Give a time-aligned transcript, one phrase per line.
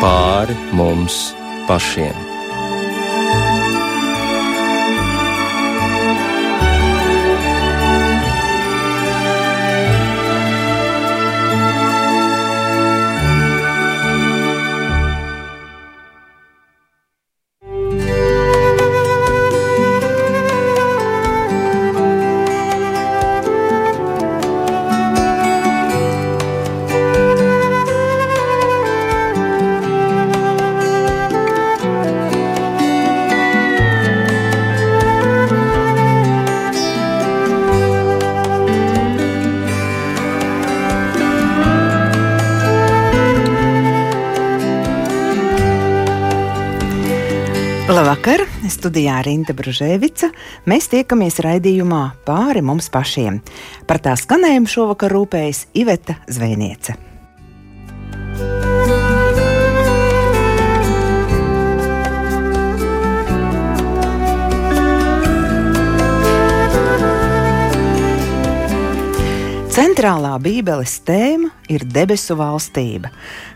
[0.00, 1.30] pāri mums
[1.68, 2.29] pašiem.
[48.90, 50.32] Studijā Rīta Brunēvica.
[50.66, 53.36] Mēs tiekamies raidījumā pāri mums pašiem.
[53.86, 56.96] Par tā skanējumu šovakar rūpējas Iveta Zvēniece.
[69.70, 73.12] Centrālā Bībeles tēma ir debesu valstība,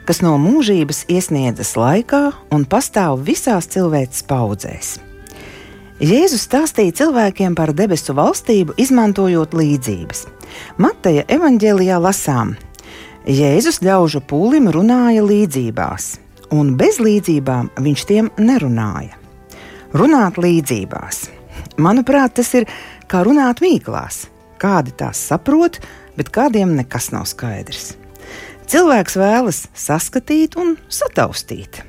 [0.06, 2.23] kas no mūžības iesniedzas laikā
[2.55, 4.95] un pastāv visās cilvēces paudzēs.
[6.03, 10.25] Jēzus stāstīja cilvēkiem par debesu valstību, izmantojot līdzības.
[10.83, 12.56] Mateja evanģēlijā lasām:
[13.31, 16.09] Jēzus ļaužu pūlim runāja līdzībās,
[16.51, 19.14] un bez līdzībām viņš tiem nerunāja.
[19.95, 21.28] Runāt līdzībās.
[21.78, 22.67] Manuprāt, tas ir
[23.06, 24.25] kā runāt mīklās.
[24.58, 25.79] Kādi tās saprot,
[26.19, 27.92] bet kādiem nekas nav skaidrs.
[28.67, 31.84] Cilvēks vēlas saskatīt un sataustīt.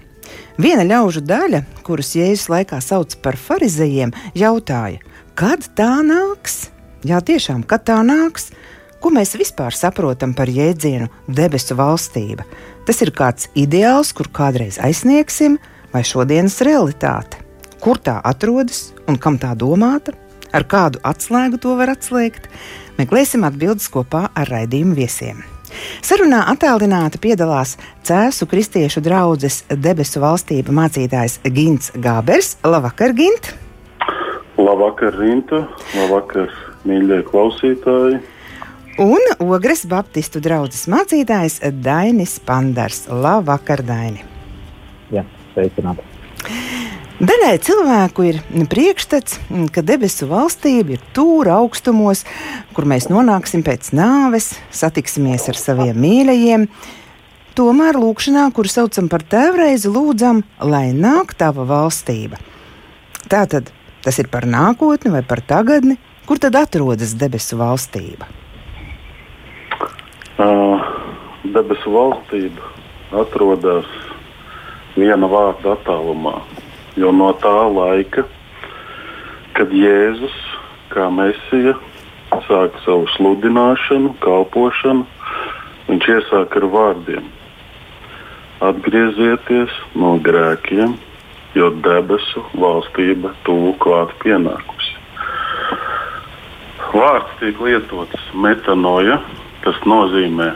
[0.61, 5.01] Viena ļaužu daļa, kurus Jēzus laikā sauc par farizējiem, jautāja,
[5.35, 6.69] kad tā nāks?
[7.05, 8.49] Jā, tiešām, kad tā nāks?
[9.03, 12.47] Ko mēs vispār saprotam par jēdzienu debesu valstība?
[12.87, 15.59] Tas ir kāds ideāls, kur kādreiz aizsniegsim,
[15.93, 17.43] vai šodienas realitāte?
[17.83, 20.15] Kur tā atrodas un kam tā domāta?
[20.55, 22.47] Ar kādu atslēgu to var atslēgt?
[22.97, 25.43] Meklēsim atbildes kopā ar raidījumu viesiem.
[26.05, 27.75] Sarunā attālināti piedalās
[28.05, 32.55] Cēzu kristiešu draugas debesu valstība mācītājs Gins Gābers.
[32.65, 33.53] Labvakar, Gint!
[34.55, 35.65] Labvakar, Rinta!
[35.97, 36.53] Labvakar,
[36.87, 38.21] mīļie klausītāji!
[39.03, 43.03] Un Ogres Baptistu draugas mācītājs Dainis Pandars.
[43.11, 44.23] Labvakar, Daini!
[45.11, 46.07] Jā, sveicināti!
[47.15, 48.37] Daļai cilvēku ir
[48.67, 49.37] priekšstats,
[49.71, 52.25] ka debesu valstība ir tūra augstumos,
[52.75, 56.65] kur mēs nonāksim pēc nāves, satiksimies ar saviem mīļajiem.
[57.55, 62.35] Tomēr lūkšanā, kuru saucam par tēvreizi, lūdzam, lai nāk tava valstība.
[63.31, 63.71] Tātad
[64.03, 65.95] tas ir par nākotni vai par tagadni,
[66.27, 68.27] kur tad atrodas debesu valstība?
[70.35, 70.83] Uh,
[71.47, 72.75] debesu valstība
[73.23, 73.87] atrodas
[74.99, 76.41] viena vārda attālumā
[76.95, 78.23] Jo no tā laika,
[79.55, 80.35] kad Jēzus
[80.93, 81.73] kā mesija
[82.45, 85.03] sāka savu sludināšanu, kalpošanu,
[85.89, 87.27] viņš iesāka ar vārdiem:
[88.63, 90.95] Atgriezieties no grēkiem,
[91.59, 94.95] jo debesu valstība tuvu klāt pienākusi.
[96.95, 99.19] Vārds tiek lietots metanoja,
[99.67, 100.53] tas nozīmē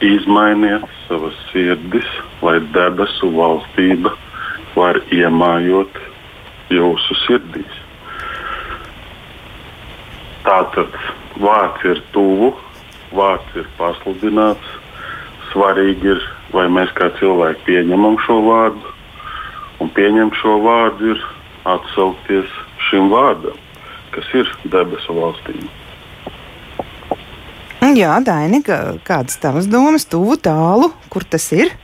[0.00, 2.08] izmainiet savas sirdis,
[2.40, 4.16] lai debesu valstība
[4.76, 5.98] var iemājot
[6.72, 7.80] jūsu sirdīs.
[10.42, 10.94] Tātad
[11.42, 12.52] vārds ir tuvu,
[13.14, 14.78] vārds ir pasludināts.
[15.52, 16.24] Svarīgi ir,
[16.54, 18.94] vai mēs kā cilvēki pieņemam šo vārdu,
[19.84, 21.22] un pieņemt šo vārdu ir
[21.68, 22.50] atsaukties
[22.88, 23.58] šim vārdam,
[24.14, 25.68] kas ir debesu valstīm.
[27.92, 31.74] Jā, Daini, kādas tavas domas, tuvu, tālu, kur tas ir?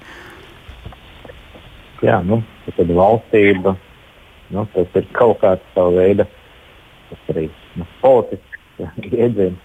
[2.00, 2.40] Jā, nu,
[2.76, 3.76] tad valstība,
[4.54, 6.26] nu, tas ir kaut kāds savu veidu,
[7.08, 7.48] tas arī
[7.78, 9.64] nu, politisks iedziens.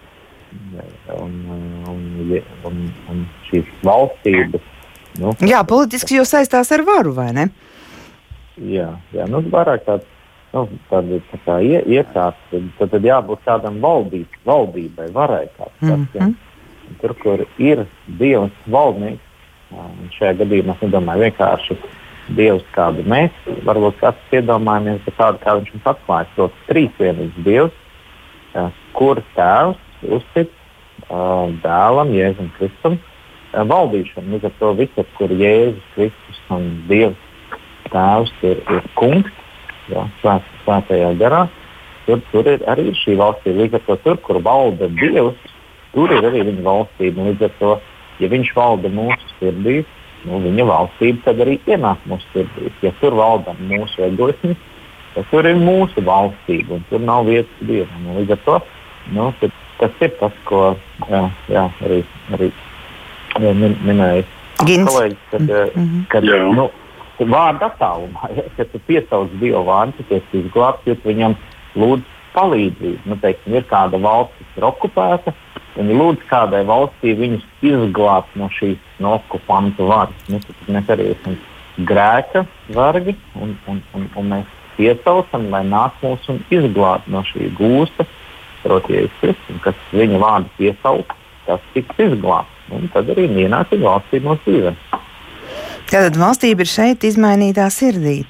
[1.17, 1.31] Un,
[1.89, 2.01] un,
[2.69, 2.75] un,
[3.09, 4.61] un šīs valstības.
[5.17, 7.47] Nu, jā, politiski jau saistās ar varu, vai ne?
[8.61, 10.05] Jā, jā nu, vairāk tāds
[10.53, 15.47] nu, tāda tā kā ie, iekārta, tad, tad, tad jābūt tādam valdīt, valdībai, varai.
[15.57, 16.33] Tāds, mm -hmm.
[17.01, 17.85] Tur, kur ir
[18.19, 19.21] Dievs valdnieks,
[19.71, 21.77] un šajā gadījumā es nedomāju vienkārši
[22.31, 23.33] Dievs, kādu mēs
[23.67, 27.79] varbūt katrs iedomājamies, bet tādu, kā viņš mums atklāja, proti, trīsvienīgs Dievs,
[28.95, 30.53] kur tēvs uztic
[31.63, 32.97] dēlam, Jēzum Kristum,
[33.53, 34.35] valdīšanu.
[34.35, 37.19] Līdz ar to visur, kur Jēzus Kristus un Dievs
[37.91, 39.33] tēvs ir, ir kungs,
[39.91, 41.43] jā, svēt, svētajā garā,
[42.07, 43.65] tur, tur ir arī šī valstība.
[43.65, 45.51] Līdz ar to tur, kur valda Dievs,
[45.93, 47.27] tur ir arī viņa valstība.
[47.29, 47.73] Līdz ar to,
[48.23, 52.77] ja viņš valda mūsu sirdīs, nu, viņa valstība tad arī ienāk mūsu sirdīs.
[52.85, 54.61] Ja tur valda mūsu egoisms,
[55.15, 58.13] tad tur ir mūsu valstība un tur nav vietas dievam.
[58.19, 58.59] Līdz ar to
[59.11, 59.31] nu,
[59.79, 60.61] tas ir tas, ko
[61.09, 61.99] jā, jā, arī,
[62.35, 62.51] arī
[63.59, 64.23] min, minēja
[64.63, 65.19] kolēģis.
[65.31, 66.05] Kad, mm -hmm.
[66.09, 66.23] kad,
[66.55, 66.69] nu,
[67.19, 71.35] vārdu attālumā, ja, kad tu piesauc Dievu vārdu, tu esi izglābts, jo viņam
[71.75, 72.03] lūdz
[72.33, 72.99] palīdzību.
[73.05, 75.33] Nu, teiksim, ir kāda valsts, kas ir okupēta,
[75.73, 80.27] Viņi lūdz kādai valstī viņus izglābt no šīs no okupantu varas.
[80.29, 81.37] Nu, mēs arī esam
[81.89, 82.43] grēka
[82.75, 88.05] vargi un, un, un, un mēs piesaucam, lai nāk mūs un izglābt no šī gūsta,
[88.63, 91.17] proti, Kristus, kas viņa vārdu piesauc,
[91.47, 92.49] tas tiks izglābts.
[92.73, 94.77] Un tad arī ienāca valstība no dzīves.
[95.89, 98.21] Tātad valstība ir šeit izmainītā sirdī.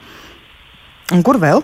[1.14, 1.62] Un kur vēl?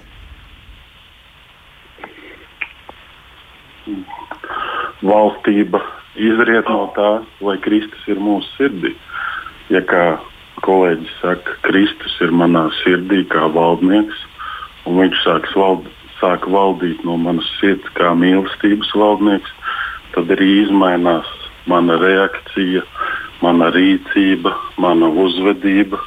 [5.06, 5.82] Valstība
[6.20, 7.12] izriet no tā,
[7.44, 8.94] vai Kristus ir mūsu sirdī.
[9.70, 10.20] Ja kā
[10.66, 14.26] kolēģis saka, Kristus ir manā sirdī kā valdnieks,
[14.90, 15.88] un viņš sāks vald,
[16.20, 19.52] sāk valdīt no manas sirds kā mīlestības valdnieks,
[20.16, 21.30] tad arī izmainās
[21.70, 22.84] mana reakcija,
[23.44, 26.02] mana rīcība, mana uzvedība.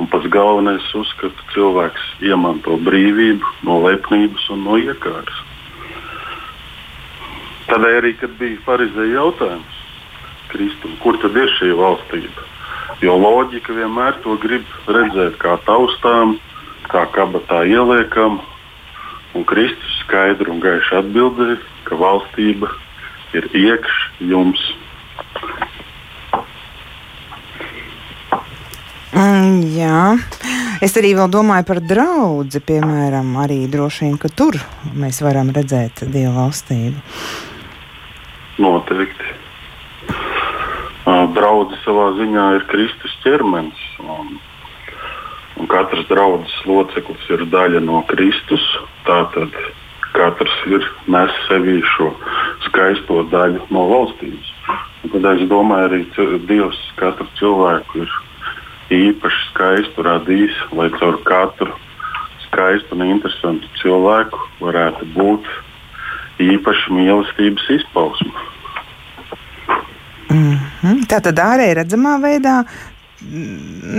[0.00, 5.42] Un pats galvenais uzskats, ka cilvēks iemanto brīvību no lepnības un no iekārtas.
[7.68, 9.78] Tādēļ arī, kad bija pareizais jautājums
[10.52, 12.48] Kristum, kur tad ir šī valstība?
[13.02, 16.36] Jo loģika vienmēr to grib redzēt kā taustām,
[16.92, 18.40] kā kabatā ieliekam.
[19.32, 22.68] Un Kristus skaidri un gaiši atbildēja, ka valstība
[23.32, 23.98] ir iekš
[24.28, 24.60] jums.
[29.12, 30.02] Mm, jā,
[30.84, 32.60] es arī domāju par draugu.
[32.66, 34.60] Piemēram, arī droši vien, ka tur
[34.94, 37.00] mēs varam redzēt Dieva valstību.
[38.62, 39.34] Noteikti.
[41.34, 43.84] Draudzene savā ziņā ir Kristus ķermenis.
[44.06, 44.36] Un,
[45.58, 48.64] un katrs draudzes loceklis ir daļa no Kristus.
[49.08, 49.56] Tātad
[50.14, 52.12] katrs ir nes sevī šo
[52.68, 54.52] skaisto daļu no valstības.
[55.12, 58.12] Tad es domāju, arī Dievs katru cilvēku ir
[58.92, 61.74] īpaši skaistu radījis, lai caur katru
[62.46, 65.48] skaistu un interesantu cilvēku varētu būt
[66.56, 68.32] īpaša mīlestības izpausme.
[70.32, 71.04] Mm -hmm.
[71.08, 72.62] Tā tad ārēji redzamā veidā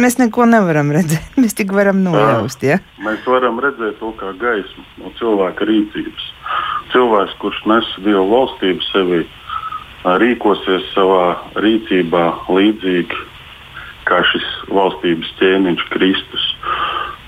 [0.03, 1.35] mēs neko nevaram redzēt.
[1.41, 2.63] Mēs tikai varam nojaust.
[2.63, 2.79] Ja?
[3.03, 6.31] Mēs varam redzēt to kā gaismu no cilvēka rīcības.
[6.91, 9.21] Cilvēks, kurš nes Dieva valstību sevī,
[10.03, 13.21] rīkosies savā rīcībā līdzīgi
[14.07, 16.47] kā šis valstības ķēniņš Kristus,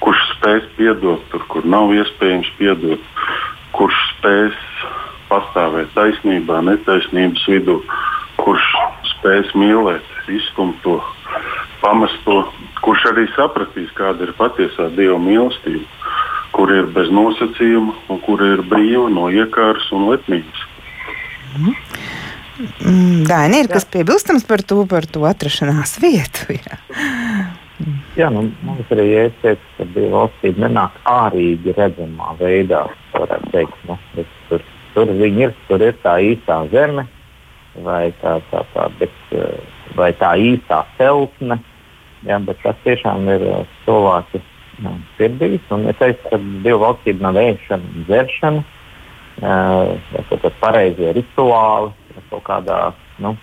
[0.04, 3.02] kurš spēs piedot tur, kur nav iespējams piedot,
[3.76, 4.60] kurš spēs
[5.30, 7.80] pastāvēt taisnībā, netaisnības vidū,
[8.42, 8.70] kurš
[9.14, 11.00] spēs mīlēt, iztumt to,
[11.82, 12.42] pamest to,
[12.86, 15.86] kurš arī sapratīs, kāda ir patiesā Dieva mīlestība,
[16.56, 20.66] kur ir bez nosacījuma un kur ir brīva no iekāras un lepnības.
[21.56, 23.26] Mm.
[23.28, 23.74] Daini, ir Jā.
[23.76, 26.56] kas piebilstams par to, par to atrašanās vietu?
[26.56, 26.78] Jā,
[28.16, 33.82] Jā nu, mums arī jāteic, ka Dieva valstība nenāk ārīgi redzamā veidā, varētu teikt.
[33.90, 33.98] Nu,
[34.48, 34.64] tur
[34.96, 37.04] Tur viņi ir, tur ir tā īstā zeme,
[37.84, 39.58] vai tā, tā, tā, bet, eh,
[39.98, 41.60] vai tā īstā celtne.
[42.26, 44.42] Ja, bet tas tiešām ir eh, cilvēku
[44.86, 45.60] nu, sirdīs.
[45.92, 48.64] Es teiktu, ka divu valstību nav ēšana un dzeršana,
[49.44, 51.94] uh, tas ir pareizie rituāli
[52.32, 52.80] kaut kādā
[53.24, 53.36] nu,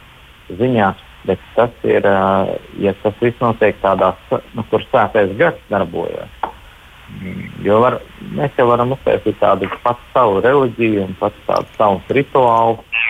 [0.60, 0.92] ziņā.
[1.28, 2.50] Bet tas ir, uh,
[2.82, 4.10] ja tas viss notiek tādā,
[4.56, 6.51] nu, kur svētais gars darbojas.
[7.62, 7.98] Jo var,
[8.34, 13.04] mēs jau varam uztaisīt tādu pats savu reliģiju un pats tādu savus rituālus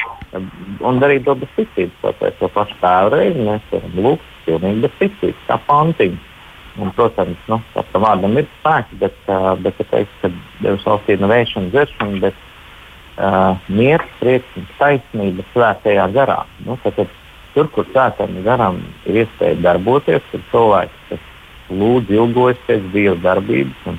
[0.81, 1.97] un darīt to bez ticības.
[2.03, 6.21] Tāpēc to pašu tēvu reizi mēs varam lūgt pilnīgi bez ticības, kā pantiņu.
[6.81, 10.31] Un, protams, nu, tā vārdam ir spēks, bet, uh, bet es teiktu, ka
[10.65, 12.39] Dievs valstība nav vēšana, dzeršana, bet
[13.19, 16.39] uh, miers, prieks un taisnība svētajā garā.
[16.65, 17.03] Nu, tad,
[17.53, 21.29] tur, kur svētajam garam ir iespēja darboties, tur cilvēks, kas
[21.81, 23.99] lūdzu ilgojas pēc Dieva darbības un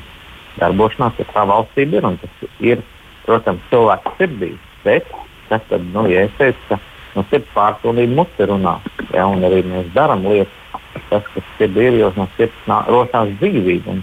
[0.60, 2.10] darbošanās, ja tā valstība ir.
[2.24, 2.84] Tas ir,
[3.26, 4.54] protams, cilvēks sirdī.
[4.84, 5.08] Bet
[5.50, 6.80] tas tad, nu, ja es teicu, ka
[7.16, 8.78] no sirds pārpilnība mute runā,
[9.14, 10.56] ja, un arī mēs darām lietas,
[11.10, 14.00] tas, kas sirdī ir, jo no sirds rosās dzīvība.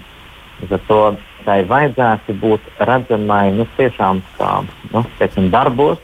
[0.60, 1.00] Līdz ar to
[1.46, 4.50] tai vajadzētu būt redzamai nu, tiešām kā
[4.92, 6.00] nu, teiksim, darbos,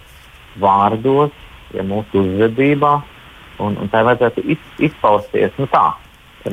[0.61, 1.35] vārdos,
[1.77, 2.95] ja mūsu uzvedībā,
[3.63, 5.91] un, un tai vajadzētu iz, izpausties nu, tā,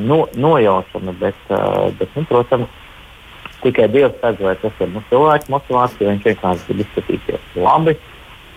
[0.02, 2.80] no, nojaušana, bet, uh, bet nu, protams,
[3.62, 6.10] tikai Dievs redz, vai tas ir nu, cilvēka motivācija.
[6.10, 7.96] Viņš vienkārši grib izskatīties labi.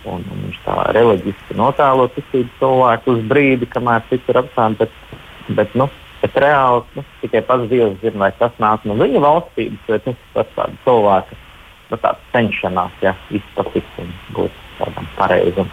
[0.08, 4.77] Un, un viņš tā reliģiski notēlo ticību cilvēku uz brīdi, kamēr cits ir apstāts.
[4.79, 5.17] Bet,
[5.58, 5.89] bet nu,
[6.22, 10.15] Bet reāli nu, tikai pats Dievs zina, vai tas nāk no viņa valstības, vai tas
[10.15, 11.44] ir pats tāds cilvēks
[11.91, 12.00] nu,
[12.34, 15.70] cenšanās ja, izpatikt un būt tādam pareizam.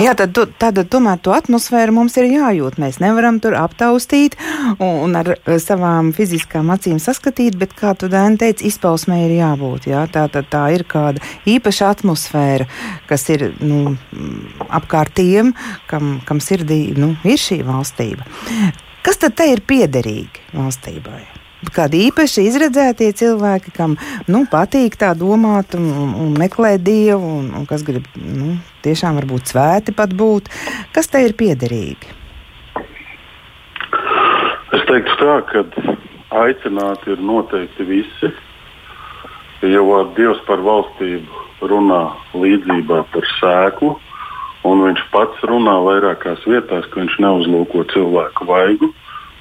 [0.00, 2.78] Jā, tad, tad tomēr to atmosfēru mums ir jājūt.
[2.80, 4.36] Mēs nevaram tur aptaustīt
[4.80, 9.90] un, ar savām fiziskām acīm saskatīt, bet, kā tu Dēni teici, izpausmē ir jābūt.
[9.90, 10.06] Jā?
[10.12, 12.68] Tā, tā, tā ir kāda īpaša atmosfēra,
[13.10, 13.96] kas ir nu,
[14.68, 15.52] apkārt tiem,
[15.90, 18.24] kam, kam sirdī nu, ir šī valstība.
[19.04, 21.39] Kas tad te ir piederīgi valstībai?
[21.68, 23.96] Kādi īpaši izredzētie cilvēki, kam
[24.30, 29.20] nu, patīk tā domāt un, un, un meklēt dievu, un, un kas grib nu, tiešām
[29.20, 30.48] varbūt svēti pat būt.
[30.94, 32.16] Kas te ir piederīgi?
[34.70, 35.64] Es teiktu tā, ka
[36.44, 38.32] aicināti ir noteikti visi.
[39.60, 43.92] Jau Dievs par valstību runā līdzībā par sēklu,
[44.64, 48.88] un viņš pats runā vairākās vietās, ka viņš neuzlūko cilvēku vaigu,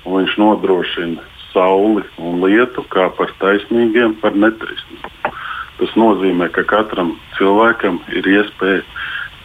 [0.04, 5.38] un viņš nodrošina sauli un lietu, kā par taisnīgiem, par netaisnīgiem.
[5.80, 8.84] Tas nozīmē, ka katram cilvēkam ir iespēja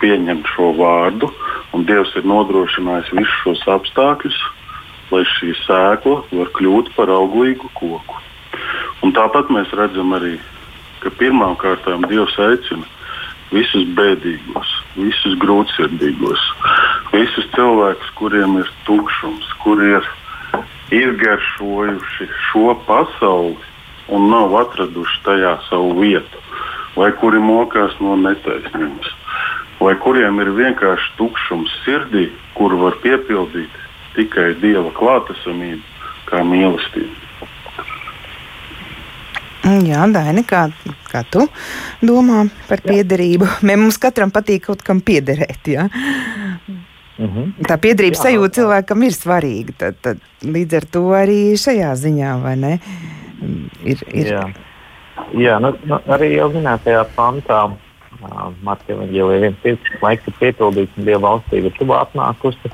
[0.03, 1.31] pieņemt šo vārdu,
[1.75, 4.41] un Dievs ir nodrošinājis visus šos apstākļus,
[5.13, 8.19] lai šī sēkla var kļūt par auglīgu koku.
[9.05, 10.37] Un tāpat mēs redzam arī,
[11.05, 12.89] ka pirmām kārtām Dievs aicina
[13.55, 16.43] visus bēdīgos, visus grūtsirdīgos,
[17.13, 20.13] visus cilvēkus, kuriem ir tukšums, kuriem ir
[20.93, 23.57] izgaršojuši šo pasauli
[24.09, 26.43] un nav atraduši tajā savu vietu,
[26.97, 29.11] vai kuri mokās no netaisnības,
[29.81, 33.83] vai kuriem ir vienkārši tukšums sirdī, kuru var piepildīt
[34.14, 35.83] tikai Dieva klātesamība,
[36.29, 37.25] kā mīlestība.
[39.64, 40.67] Jā, Daini, kā,
[41.09, 41.47] kā tu
[42.05, 43.49] domā par piederību?
[43.64, 45.71] Mums katram patīk kaut kam piederēt.
[45.73, 45.88] Ja?
[47.18, 47.66] Mm -hmm.
[47.68, 49.73] Tā piedrības sajūta cilvēkam ir svarīga.
[49.78, 52.78] Tad, tad, līdz ar to arī šajā ziņā, ne?
[53.85, 54.26] Ir, ir...
[54.26, 54.44] Jā,
[55.35, 57.71] Jā nu, nu, arī jau minētajā pantā.
[58.25, 58.52] Uh,
[58.88, 62.71] Evanģēlija viens cits laiks ir piepildīts un Dieva valstība ir tuvu atnākusi.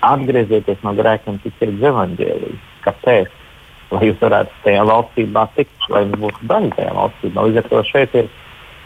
[0.00, 2.58] Atgriezieties no grēkiem, ticiet uz evaņģēliju.
[2.84, 3.28] Kāpēc?
[3.90, 7.44] Lai jūs varētu tajā valstībā tikt, lai jums būtu daļa tajā valstībā.
[7.46, 8.28] Līdz ar to šeit ir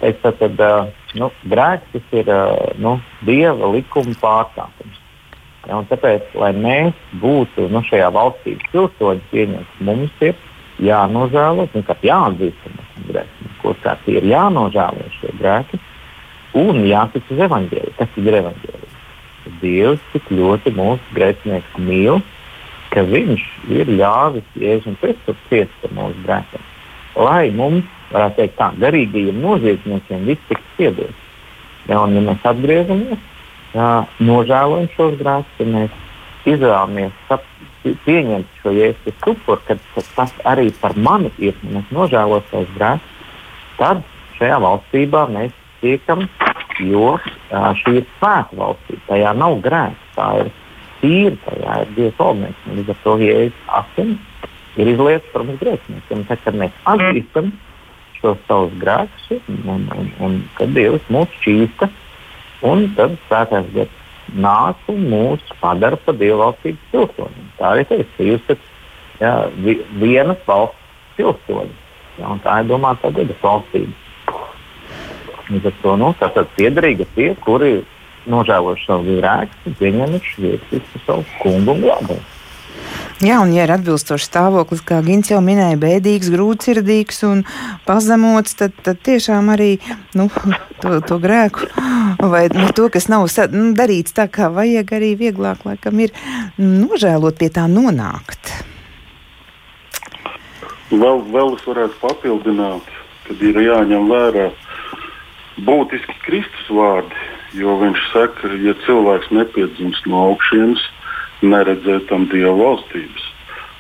[0.03, 2.31] Es tad, uh, nu, grēks tas ir
[2.83, 4.99] nu, dieva likuma pārkāpums.
[5.69, 10.35] Ja, tāpēc, lai mēs būtu nu, šajā valstī pilsoņi pieņemti, mums ir
[10.83, 13.51] jānožēlo, nu, jāatzīst, ka mēs esam grēki.
[13.63, 15.79] Kurkārt ir jānožēlo šie grēki
[16.59, 17.95] un jātic uz evaņģēliju.
[18.01, 18.91] Kas ir evaņģēlija?
[19.63, 22.19] Dievs tik ļoti mūsu grēcinieks mīl,
[22.91, 23.47] ka viņš
[23.79, 26.67] ir ļāvis Jēzum Kristus ciest par mūsu grēkiem.
[27.23, 31.29] Lai mums varētu teikt, tā garīgajiem noziedzniekiem viss tiks piedots.
[31.89, 33.25] Ja, un, ja mēs atgriežamies,
[33.75, 33.89] ja,
[34.23, 35.97] nožēlojam šos grēkus, ja mēs
[36.53, 37.33] izvēlamies
[38.07, 39.83] pieņemt šo jēzus upuru, kad
[40.15, 43.35] tas arī par mani ir, ja mēs nožēlojam savus grēkus,
[43.81, 44.05] tad
[44.39, 46.29] šajā valstībā mēs tiekam,
[46.83, 47.17] jo
[47.83, 49.03] šī ir svēta valstība.
[49.09, 50.53] Tajā nav grēks, tā ir
[51.03, 52.71] tīra, tajā ir Dievs valdnieks.
[52.79, 56.25] Līdz ar to jēzus asins ir izlietas par mums grēciniekiem.
[56.31, 57.72] Tad, kad mēs atzīstam, mm
[58.23, 61.91] šos savus grēkus, un, un, un kad Dievs mūs šķīsta,
[62.71, 63.99] un tad svētais gars
[64.33, 67.49] nāk un mūs padara par dievvalstības pilsoņiem.
[67.59, 68.69] Tā arī teiks, ka jūs esat
[69.21, 69.33] ja,
[70.01, 71.75] vienas valsts pilsoņi.
[72.21, 73.99] Ja, tā ir domāta tāda valstība.
[75.51, 76.13] Līdz ar to nu,
[76.57, 77.73] piederīgi tie, kuri
[78.31, 82.32] nožēlojuši savu grēku un pieņemuši Jēzus savu kungu un glābēju.
[83.23, 87.45] Jā, un ja ir atbilstošs stāvoklis, kā Gins jau minēja, bēdīgs, grūtsirdīgs un
[87.87, 89.77] pazemots, tad, tad tiešām arī
[90.19, 90.27] nu,
[90.83, 91.69] to, to grēku
[92.19, 96.11] vai nu, to, kas nav nu, darīts tā, kā vajag, arī vieglāk laikam ir
[96.59, 98.51] nožēlot pie tā nonākt.
[100.91, 102.91] Vēl, vēl es varētu papildināt,
[103.29, 104.49] kad ir jāņem vērā
[105.63, 107.23] būtiski Kristus vārdi,
[107.55, 110.83] jo viņš saka, ja cilvēks nepiedzimst no augšienes,
[111.43, 113.29] neredzēt tam Dieva valstības.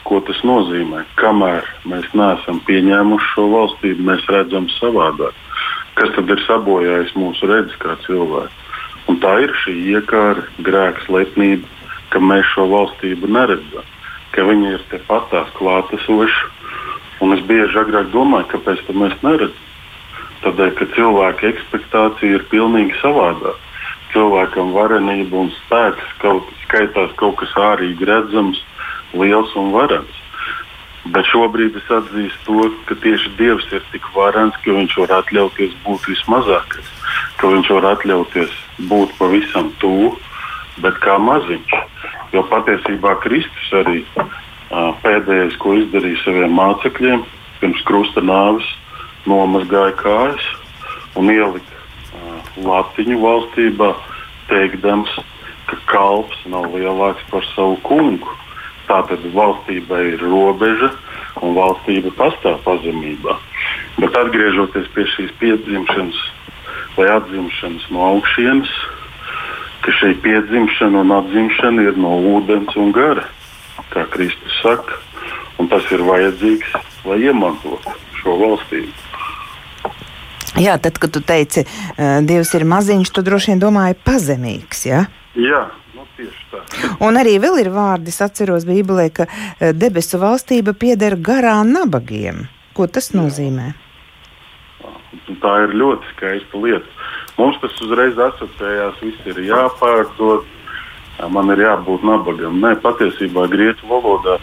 [0.07, 1.05] Ko tas nozīmē?
[1.21, 5.37] Kamēr mēs neesam pieņēmuši šo valstību, mēs redzam savādāk.
[5.99, 8.59] Kas tad ir sabojājis mūsu redzes kā cilvēku?
[9.11, 11.69] Un tā ir šī iekāra, grēks, lepnība,
[12.11, 13.87] ka mēs šo valstību neredzam,
[14.35, 16.51] ka viņi ir tepat tās klātesoši.
[17.23, 19.69] Un es bieži agrāk domāju, kāpēc mēs neredzam.
[20.43, 23.61] Tādēļ, ka cilvēka expectācija ir pilnīgi savādāka
[24.13, 28.61] cilvēkam varenība un spēks kaut, skaitās kaut kas ārīgi redzams,
[29.13, 30.19] liels un varens.
[31.13, 35.75] Bet šobrīd es atzīstu to, ka tieši Dievs ir tik varens, ka Viņš var atļauties
[35.85, 36.93] būt vismazākais,
[37.37, 38.55] ka Viņš var atļauties
[38.89, 40.15] būt pavisam tuvu,
[40.81, 41.75] bet kā maziņš.
[42.33, 44.05] Jo patiesībā Kristus arī
[45.03, 47.27] pēdējais, ko izdarīja saviem mācekļiem,
[47.61, 48.65] pirms krusta nāves,
[49.29, 50.47] nomazgāja kājas
[51.19, 53.91] un ielika latiņu valstībā,
[54.49, 55.13] teikdams,
[55.73, 58.29] ka kalps nav lielāks par savu kungu.
[58.91, 60.93] Tātad valstībai ir robeža
[61.41, 63.39] un valstība pastāv pazemībā.
[63.97, 66.19] Bet atgriežoties pie šīs piedzimšanas
[66.97, 68.73] vai atzimšanas no augšienes,
[69.83, 73.25] ka šī piedzimšana un atzimšana ir no ūdens un gara,
[73.95, 75.01] kā Kristus saka,
[75.59, 76.77] un tas ir vajadzīgs,
[77.09, 79.09] lai iemantotu šo valstību.
[80.61, 84.85] Jā, tad, kad tu teici, uh, Dievs ir maziņš, tu droši vien domāji pazemīgs.
[84.85, 85.07] Ja?
[85.39, 85.63] Jā,
[85.97, 86.61] nu, tieši tā.
[87.01, 92.47] Un arī vēl ir vārdi, es atceros Bībelē, ka uh, debesu valstība pieder garā nabagiem.
[92.77, 93.73] Ko tas nozīmē?
[95.41, 97.09] Tā ir ļoti skaista lieta.
[97.39, 100.45] Mums tas uzreiz asociējās, viss ir jāpārdod,
[101.33, 102.61] man ir jābūt nabagam.
[102.61, 104.37] Nē, patiesībā grieķu valodā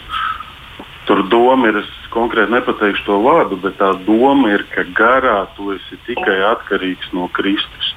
[1.10, 5.72] tur doma ir, es konkrēti nepateikšu to vārdu, bet tā doma ir, ka garā tu
[5.74, 7.94] esi tikai atkarīgs no Kristus.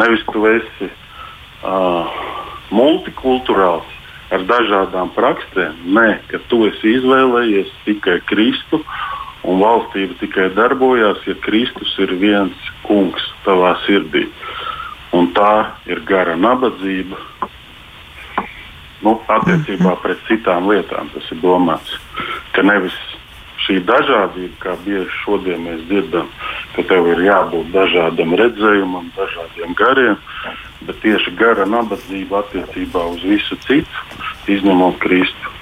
[0.00, 0.90] Nevis tu esi
[1.66, 2.16] uh,
[2.74, 3.92] multikulturāls
[4.34, 5.76] ar dažādām prakstēm.
[5.96, 8.82] Nē, ka tu esi izvēlējies tikai Kristu
[9.46, 14.26] un valstība tikai darbojās, ja Kristus ir viens kungs tavā sirdī.
[15.14, 17.20] Un tā ir gara nabadzība.
[19.04, 21.94] Nu, attiecībā pret citām lietām tas ir domāts.
[22.56, 22.96] Ka nevis
[23.66, 26.28] šī dažādība, kā bieži šodien mēs dzirdam,
[26.74, 30.18] ka tev ir jābūt dažādam redzējumam, dažādiem gariem,
[30.84, 34.06] bet tieši gara nabadzība attiecībā uz visu citu,
[34.52, 35.56] izņemot Kristu.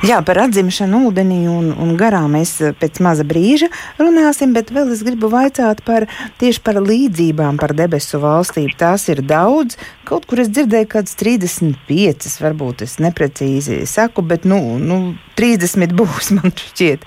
[0.00, 3.66] Jā, par atzimšanu ūdenī un, un garā mēs eh, pēc maza brīža
[3.98, 6.06] runāsim, bet vēl es gribu vaicāt par
[6.40, 8.78] tieši par līdzībām par debesu valstību.
[8.80, 9.76] Tās ir daudz,
[10.08, 15.00] kaut kur es dzirdēju kāds 35, varbūt es neprecīzi saku, bet nu, nu
[15.36, 17.04] 30 būs man šķiet.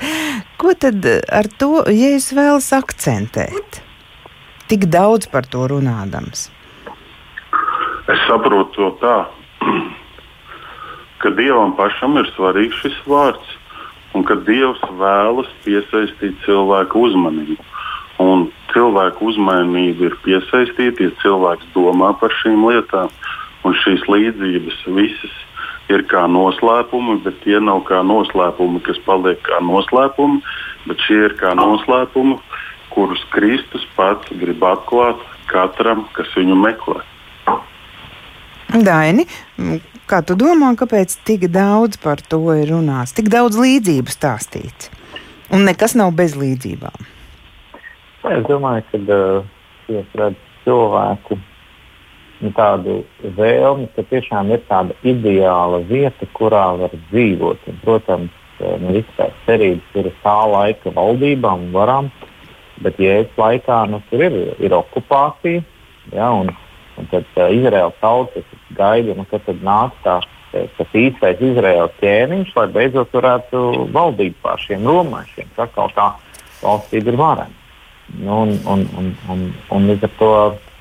[0.62, 3.82] Ko tad ar to, ja es vēlas akcentēt?
[4.70, 6.52] Tik daudz par to runādams.
[8.12, 9.18] Es saprotu to tā
[11.24, 13.54] ka Dievam pašam ir svarīgs šis vārds
[14.14, 17.64] un ka Dievs vēlas piesaistīt cilvēku uzmanību.
[18.24, 23.10] Un cilvēku uzmanība ir piesaistīta, ja cilvēks domā par šīm lietām.
[23.64, 25.40] Un šīs līdzības visas
[25.92, 30.44] ir kā noslēpumi, bet tie nav kā noslēpumi, kas paliek kā noslēpumi,
[30.90, 32.38] bet šie ir kā noslēpumi,
[32.92, 37.00] kurus Kristus pats grib atklāt katram, kas viņu meklē.
[38.74, 39.28] Daini,
[40.04, 44.90] Kā tu domā, kāpēc tik daudz par to ir runāts, tik daudz līdzību stāstīts?
[45.56, 47.08] Un nekas nav bez līdzībām.
[48.28, 49.48] Es domāju, ka uh,
[49.88, 51.38] es redzu cilvēku
[52.58, 52.98] tādu
[53.38, 57.64] vēlmi, ka tiešām ir tāda ideāla vieta, kurā var dzīvot.
[57.72, 62.12] Un, protams, nu, visas tās cerības ir tā laika valdībām un varām,
[62.84, 65.64] bet jēdzas laikā nu, tur ir, ir okupācija.
[66.12, 66.52] Ja, un,
[67.00, 68.44] Un tad uh, Izraels tauta
[68.78, 70.20] gaida, nu, kad nāk tā,
[70.78, 73.64] tas īstais Izraels ķēniņš, lai beidzot varētu
[73.96, 75.50] valdīt pār šiem romiešiem.
[75.58, 76.12] Tā kā tā
[76.62, 77.60] valstība ir varena.
[78.20, 80.32] Nu, un, un, un, un, un līdz ar to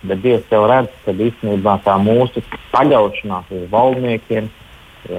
[0.03, 4.49] Dievs jau redz, ka īstenībā tā mūsu paļaušanās uz valdniekiem,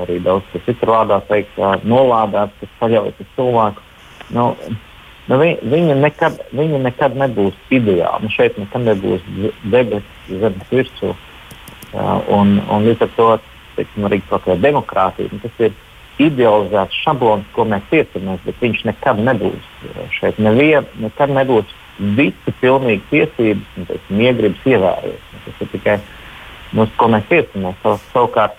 [0.03, 1.55] arī daudz kas citur vārdā teikt,
[1.87, 3.85] nolādēts, kas paļaujas uz cilvēku.
[4.35, 4.49] Nu,
[5.31, 8.19] nu, vi, viņa, nekad, viņa nekad nebūs ideāla.
[8.25, 9.23] Nu, šeit nekad nebūs
[9.63, 11.13] debesis zemes virsū.
[11.93, 13.27] Un, un līdz ar to
[13.77, 15.31] teiksim, arī kāda demokrātija.
[15.33, 15.73] Nu, tas ir
[16.21, 19.69] idealizēts šablons, ko mēs tiecamies, bet viņš nekad nebūs.
[20.13, 21.69] Šeit nevien, nekad nebūs
[22.17, 25.31] visi pilnīgi tiesības un teiksim, iegribas ievērot.
[25.45, 25.97] Tas ir tikai
[26.73, 27.87] mums, ko mēs tiecamies.
[28.13, 28.57] Savukārt,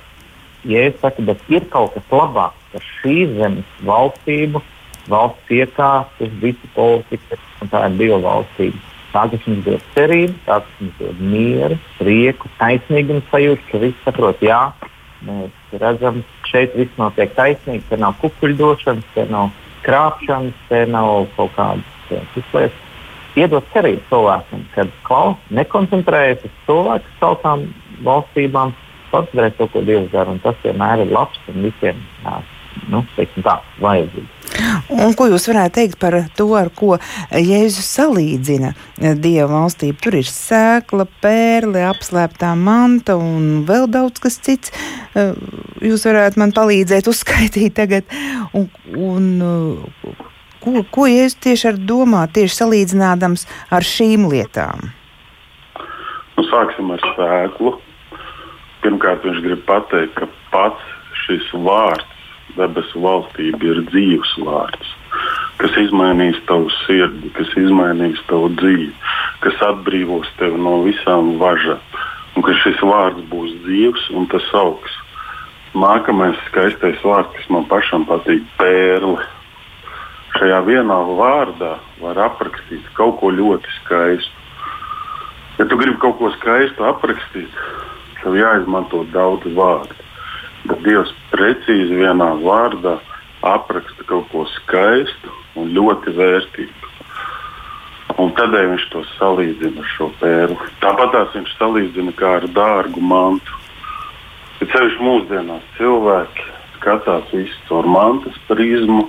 [0.70, 4.62] ja es saku, bet ir kaut kas labāks par šīs zemes valstību,
[5.11, 8.20] valsts iekārtas, visu politiku, un tā ir divu
[9.14, 9.14] valstība.
[9.14, 14.05] Tā, kas mums dod cerību, tā, kas mums dod mieru, prieku, taisnīgumu sajūtu, ka viss
[14.05, 14.72] saprot, jā,
[15.24, 19.53] mēs redzam, šeit viss notiek taisnīgi, te nav kukuļdošanas, te nav
[19.85, 22.81] krāpšanas, te nav kaut kādas izslēgtas.
[23.35, 27.64] Iedot cerību cilvēkam, kad klaus, nekoncentrējas uz cilvēku tautām,
[28.07, 28.74] valstībām,
[29.11, 30.37] koncentrējas to, ko Dievs dara.
[30.42, 32.37] Tas vienmēr ir labs un visiem jā,
[32.92, 34.34] nu, tā, vajadzīgs.
[34.92, 36.98] Un ko jūs varētu teikt par to, ar ko
[37.32, 39.96] Jēzus salīdzina Dieva valstību?
[40.04, 44.74] Tur ir sēkla, pērle, apslēptā manta un vēl daudz kas cits.
[45.14, 48.14] Jūs varētu man palīdzēt uzskaitīt tagad.
[48.54, 49.30] Un, un,
[50.62, 54.92] ko, ko Jēzus tieši ar domā, tieši salīdzinādams ar šīm lietām?
[56.37, 57.78] Nu, sāksim ar sēklu.
[58.84, 60.90] Pirmkārt, viņš grib pateikt, ka pats
[61.24, 62.13] šis vārds
[62.58, 64.90] debesu valstība ir dzīves vārds,
[65.60, 68.90] kas izmainīs tavu sirdi, kas izmainīs tavu dzīvi,
[69.44, 71.80] kas atbrīvos tevi no visām važām,
[72.34, 75.00] un ka šis vārds būs dzīves un tas augs.
[75.74, 79.24] Nākamais skaistais vārds, kas man pašam patīk, ir pērle.
[80.34, 84.40] Šajā vienā vārdā var aprakstīt kaut ko ļoti skaistu.
[85.58, 87.60] Ja tu gribi kaut ko skaistu aprakstīt,
[88.20, 90.03] tev jāizmanto daudz vārdu.
[90.64, 92.96] Dievs precīzi vienā vārdā
[93.44, 96.90] apraksta kaut ko skaistu un ļoti vērtīgu.
[98.22, 100.57] Un tādēļ viņš to salīdzina ar šo pērli.
[100.81, 103.61] Tāpat viņš salīdzina kā ar dārgu mantu.
[104.61, 106.46] Bet ceļš mūsdienās cilvēki
[106.79, 109.09] skatās visu caur mantas prizmu,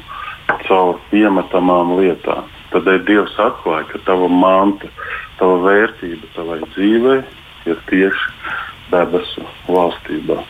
[0.67, 2.49] caur piemetamām lietām.
[2.73, 4.89] Tad Dievs atklāja, ka tava manta,
[5.39, 7.21] tava vērtība tavai dzīvei
[7.69, 8.33] ir tieši
[8.91, 10.41] debesu valstībā.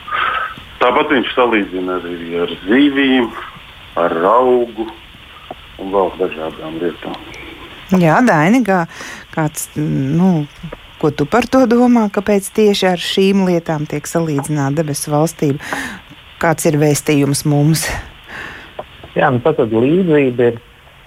[0.86, 3.32] Tāpat viņš salīdzina arī ar zivīm,
[3.98, 4.86] ar augu
[5.82, 7.16] un vēl dažādām lietām.
[7.98, 8.84] Jā, Daini, kā,
[9.34, 10.46] kāds, nu,
[10.96, 12.08] Ko tu par to domā?
[12.10, 15.60] Kāpēc tieši ar šīm lietām tiek salīdzināta debesu valstība?
[16.40, 17.84] Kāds ir vēstījums mums?
[19.16, 20.62] Jā, nu, tad līdzība ir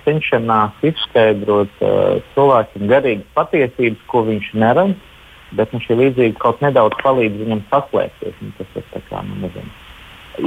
[0.04, 5.07] cenšanās izskaidrot uh, cilvēkam garīgas patiesības, ko viņš neredz,
[5.56, 8.40] bet nu, šī līdzība kaut nedaudz palīdz viņam saslēgties.
[8.42, 9.72] Nu, tas ir kā, nu, nezinu,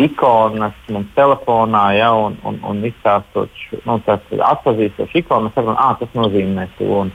[0.05, 3.51] ikonas mums telefonā, ja, un, un, un izstāstot,
[3.87, 6.93] nu, atpazīstot ikonu, mēs saprotam, ah, tas nozīmē to.
[7.05, 7.13] Un,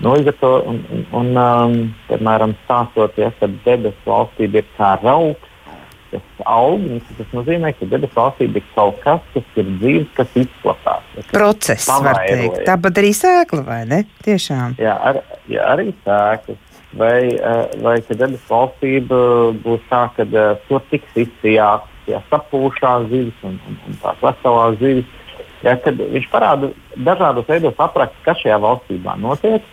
[0.00, 1.74] Nu, līdz ar to, un, un, un, um,
[2.08, 3.28] piemēram, stāstot, ja
[3.66, 5.50] debesu valstība ir kā raugs,
[6.10, 6.86] kas aug,
[7.18, 11.12] tas nozīmē, ka debesu valstība ir kaut kas, kas ir dzīves, kas izplatās.
[11.34, 12.62] Process, var teikt.
[12.70, 14.00] Tāpat arī sēkla, vai ne?
[14.24, 14.80] Tiešām.
[14.80, 15.20] Jā, ar,
[15.52, 16.64] jā arī sēklas.
[16.98, 19.18] Vai, uh, vai ka debesu valstība
[19.62, 24.78] būs tā, ka uh, tur tiks izsijāts ja, sapūšās zivis un, un, un tās veselās
[24.80, 25.18] zivis.
[25.62, 29.66] Ja, viņš parāda dažādos veidos apraksta, kas šajā valstībā notiek,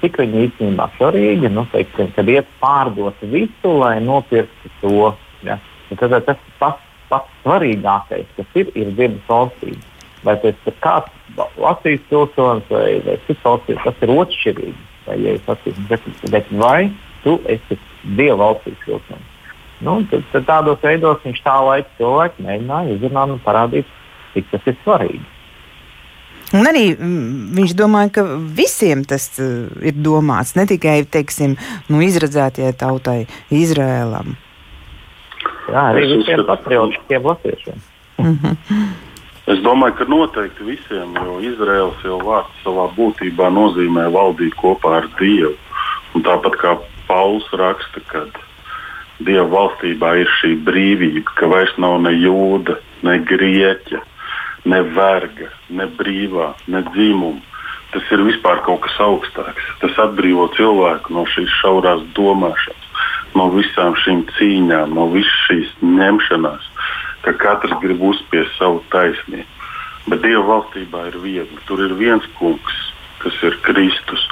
[0.00, 5.12] cik viņi īstenībā svarīgi, nu, teiksim, kad iet pārdot visu, lai nopirktu to.
[5.44, 5.58] Ja?
[6.00, 9.92] Tad, tas pats, pats svarīgākais, kas ir, ir dienas valstība.
[10.24, 11.12] Vai tas ir kāds
[11.60, 14.93] Latvijas pilsonis vai, vai cits valsts, tas ir otršķirīgi.
[15.04, 16.88] Vai, ja atceros, bet, bet vai
[17.24, 17.78] tu esi
[18.16, 19.30] Dieva valstīs pilsonis?
[19.84, 23.88] Nu, tad, tad tādos veidos viņš tā laika cilvēku mēģināja izrunāt un parādīt,
[24.34, 25.24] cik tas ir svarīgi.
[26.54, 28.24] Un arī mm, viņš domāja, ka
[28.56, 31.56] visiem tas uh, ir domāts, ne tikai teiksim,
[31.90, 33.18] nu, izredzētajai tautai,
[33.52, 34.36] Izrēlam.
[35.72, 37.82] Jā, arī visiem patriotiskiem latviešiem.
[39.44, 45.08] Es domāju, ka noteikti visiem, jo Izraels jau vārds savā būtībā nozīmē valdīt kopā ar
[45.18, 45.52] Dievu.
[46.16, 46.72] Un tāpat kā
[47.04, 48.24] Pauls raksta, ka
[49.20, 54.00] Dieva valstībā ir šī brīvība, ka vairs nav ne jūda, ne grieķa,
[54.72, 57.44] ne verga, ne brīvā, ne dzimuma.
[57.92, 59.68] Tas ir vispār kaut kas augstāks.
[59.84, 62.88] Tas atbrīvo cilvēku no šīs šaurās domāšanas,
[63.36, 66.72] no visām šīm cīņām, no visas šīs ņemšanās,
[67.24, 69.48] ka katrs grib uzspiest savu taisnību.
[70.10, 71.62] Bet Dieva valstībā ir viegli.
[71.68, 72.76] Tur ir viens kungs,
[73.22, 74.26] kas ir Kristus,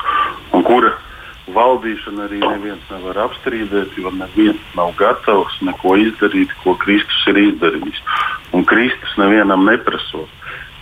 [0.52, 0.92] un kura
[1.52, 8.02] valdīšanu arī neviens nevar apstrīdēt, jo neviens nav gatavs neko izdarīt, ko Kristus ir izdarījis.
[8.52, 10.30] Un Kristus nevienam neprasot,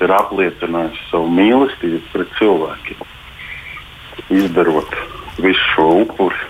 [0.03, 3.05] ir apliecinājis savu mīlestību pret cilvēkiem,
[4.43, 4.99] izdarot
[5.41, 6.49] visu šo upuri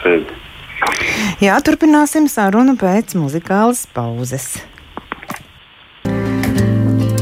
[0.00, 0.38] sevi.
[1.40, 4.60] Jā, turpināsim sarunu pēc muzikālas pauzes.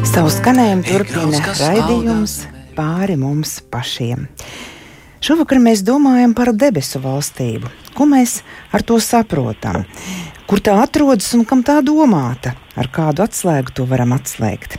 [0.06, 2.34] Savu skanējumu turpina raidījums
[2.76, 4.28] pāri mums pašiem.
[5.24, 7.70] Šovakar mēs domājam par debesu valstību.
[7.96, 9.82] Ko mēs ar to saprotam?
[10.46, 12.54] Kur tā atrodas un kam tā domāta?
[12.78, 14.78] Ar kādu atslēgu to varam atslēgt?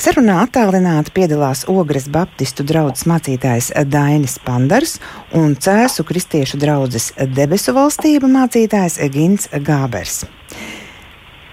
[0.00, 4.96] Sarunā attālināti piedalās Ogres Baptistu draugs mācītājs Dainis Pandars
[5.36, 10.24] un Cēsu kristiešu draugs debesu valstība mācītājs Gins Gābers.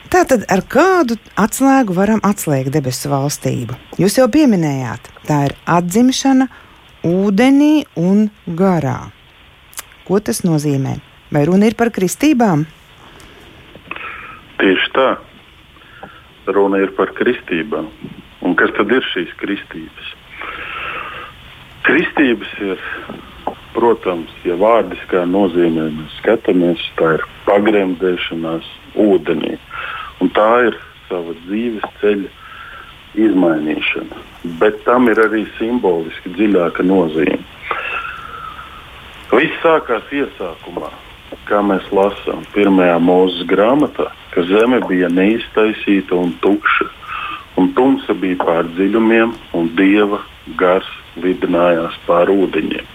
[0.07, 3.75] Tātad ar kādu atslēgu varam atslēgt debesu valstību?
[3.99, 6.47] Jūs jau pieminējāt, tā ir atzimšana
[7.03, 9.09] ūdenī un garā.
[10.07, 10.93] Ko tas nozīmē?
[11.35, 12.63] Vai runa ir par kristībām?
[14.61, 15.09] Tieši tā.
[16.55, 17.91] Runa ir par kristībām.
[18.47, 20.13] Un kas tad ir šīs kristības?
[21.83, 22.87] Kristības ir,
[23.75, 28.71] protams, ja vārdiskā nozīmē mēs skatāmies, tā ir pagremdēšanās
[29.03, 29.57] ūdenī.
[30.23, 30.77] Un tā ir
[31.07, 32.31] sava dzīves ceļa
[33.17, 34.21] izmainīšana,
[34.61, 37.41] bet tam ir arī simboliski dziļāka nozīme.
[39.33, 40.89] Viss sākās iesākumā,
[41.49, 46.87] kā mēs lasām pirmajā mūzes grāmatā, ka zeme bija neiztaisīta un tukša,
[47.59, 50.21] un tumsa bija pār dziļumiem, un dieva
[50.59, 50.87] gars
[51.23, 52.93] lidinājās pār ūdeņiem.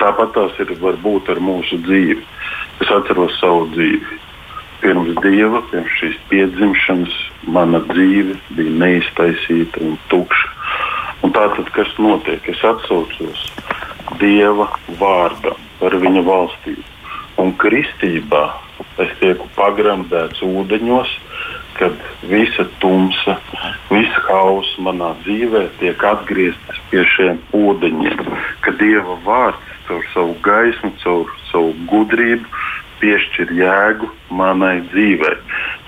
[0.00, 2.22] Tāpat tās ir varbūt ar mūsu dzīvi.
[2.80, 4.18] Es atceros savu dzīvi.
[4.80, 7.16] Pirms dieva, pirms šīs piedzimšanas,
[7.52, 10.54] mana dzīve bija neiztaisīta un tukša.
[11.26, 12.46] Un tātad, kas notiek?
[12.48, 13.42] Es atcaucos
[14.22, 16.86] dieva vārdam par viņa valstību.
[17.40, 18.44] Un kristībā
[19.00, 21.12] es tieku pagremdēts ūdeņos,
[21.80, 21.96] kad
[22.28, 23.38] visa tumsa,
[23.88, 28.20] visa hausa manā dzīvē tiek atgrieztas pie šiem ūdeņiem,
[28.64, 32.44] ka Dieva vārds caur savu gaismu, caur savu gudrību
[33.00, 35.36] piešķir jēgu manai dzīvei.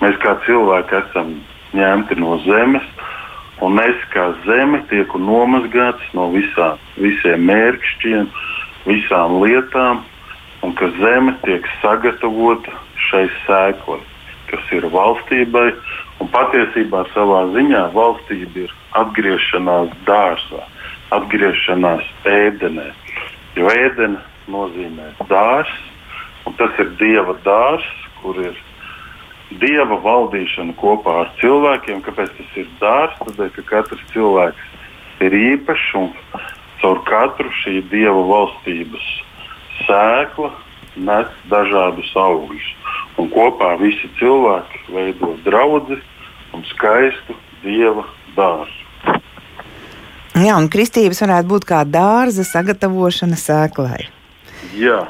[0.01, 1.33] Mēs kā cilvēki esam
[1.77, 2.85] ņemti no zemes,
[3.65, 8.29] un es kā zeme tieku nomazgāts no visām, visiem mērķšķiem,
[8.89, 10.03] visām lietām,
[10.63, 12.73] un ka zeme tiek sagatavota
[13.09, 14.01] šai sēklai,
[14.51, 15.69] kas ir valstībai.
[16.21, 20.61] Un patiesībā savā ziņā valstība ir atgriešanās dārzā,
[21.15, 22.91] atgriešanās ēdenē.
[23.57, 24.21] Jo ēdena
[24.53, 25.92] nozīmē dārzs,
[26.47, 28.57] un tas ir dieva dārzs, kur ir
[29.61, 32.01] dieva valdīšana kopā ar cilvēkiem.
[32.05, 33.21] Kāpēc tas ir dārzs?
[33.27, 36.11] Tādēļ, ka katrs cilvēks ir īpašs un
[36.81, 39.09] caur katru šī dieva valstības
[39.87, 40.51] sēkla
[40.95, 42.69] nes dažādus augļus.
[43.21, 45.99] Un kopā visi cilvēki veido draugu
[46.53, 48.05] un skaistu dieva
[48.37, 48.81] dārzu.
[50.33, 54.07] Jā, un kristības varētu būt kā dārza sagatavošana sēklai.
[54.73, 55.03] Jā,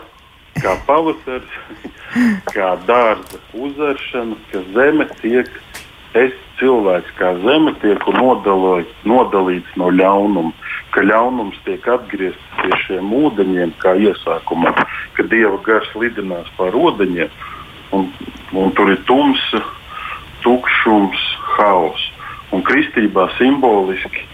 [0.62, 1.58] kā pavasaris,
[2.56, 5.50] kā dārza uzvēršana, ka zeme tiek,
[6.18, 10.54] es cilvēks kā zeme tiek nodalīts no ļaunuma,
[10.94, 14.76] ka ļaunums tiek atgriezts pie šiem ūdeņiem, kā iesākumā,
[15.18, 17.34] kad dieva gars lidinās pār ūdeņiem,
[17.98, 18.10] un,
[18.54, 19.63] un tur ir tumsa,
[20.46, 21.24] tukšums,
[21.58, 22.12] haoss.
[22.54, 24.28] Un kristībā simboliski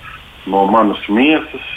[0.51, 1.67] no manas miesas,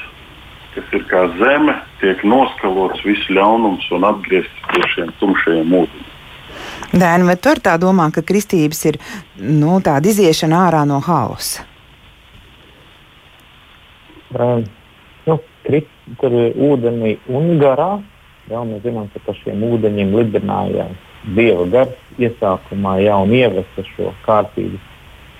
[0.75, 6.11] kas ir kā zeme, tiek noskalots viss ļaunums un atgriezts pie šiem tumšajiem ūdeņiem.
[6.93, 8.99] Dēni, vai tu ar tā domā, ka kristības ir
[9.41, 11.65] nu, tāda iziešana ārā no hausa?
[14.33, 14.65] Um,
[15.29, 15.89] nu, krist,
[16.21, 17.95] tur ir ūdenī un garā.
[18.51, 24.11] Jā, mēs zinām, ka pa šiem ūdeņiem lidinājās dieva gars iesākumā jau un ievesa šo
[24.27, 24.81] kārtību.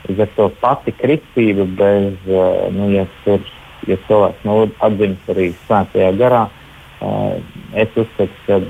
[0.09, 2.31] Līdz ar to pati kristība bez,
[2.75, 3.43] nu, ja, tur,
[3.89, 6.47] ja cilvēks nav atzīts arī svētajā garā,
[7.75, 8.61] es uzskatu, ka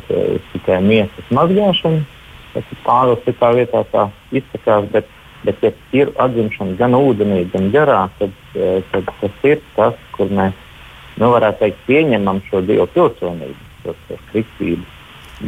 [0.52, 2.04] tikai miesas mazgāšana
[2.52, 5.08] Tas ir pārāk citā vietā tā izsakās, bet,
[5.46, 10.28] bet ja ir atzimšana gan ūdenī, gan garā, tad, eh, tad tas ir tas, kur
[10.28, 10.52] mēs,
[11.16, 14.84] nu, varētu teikt, pieņemam šo Dieva pilsonību, šo, šo kristību.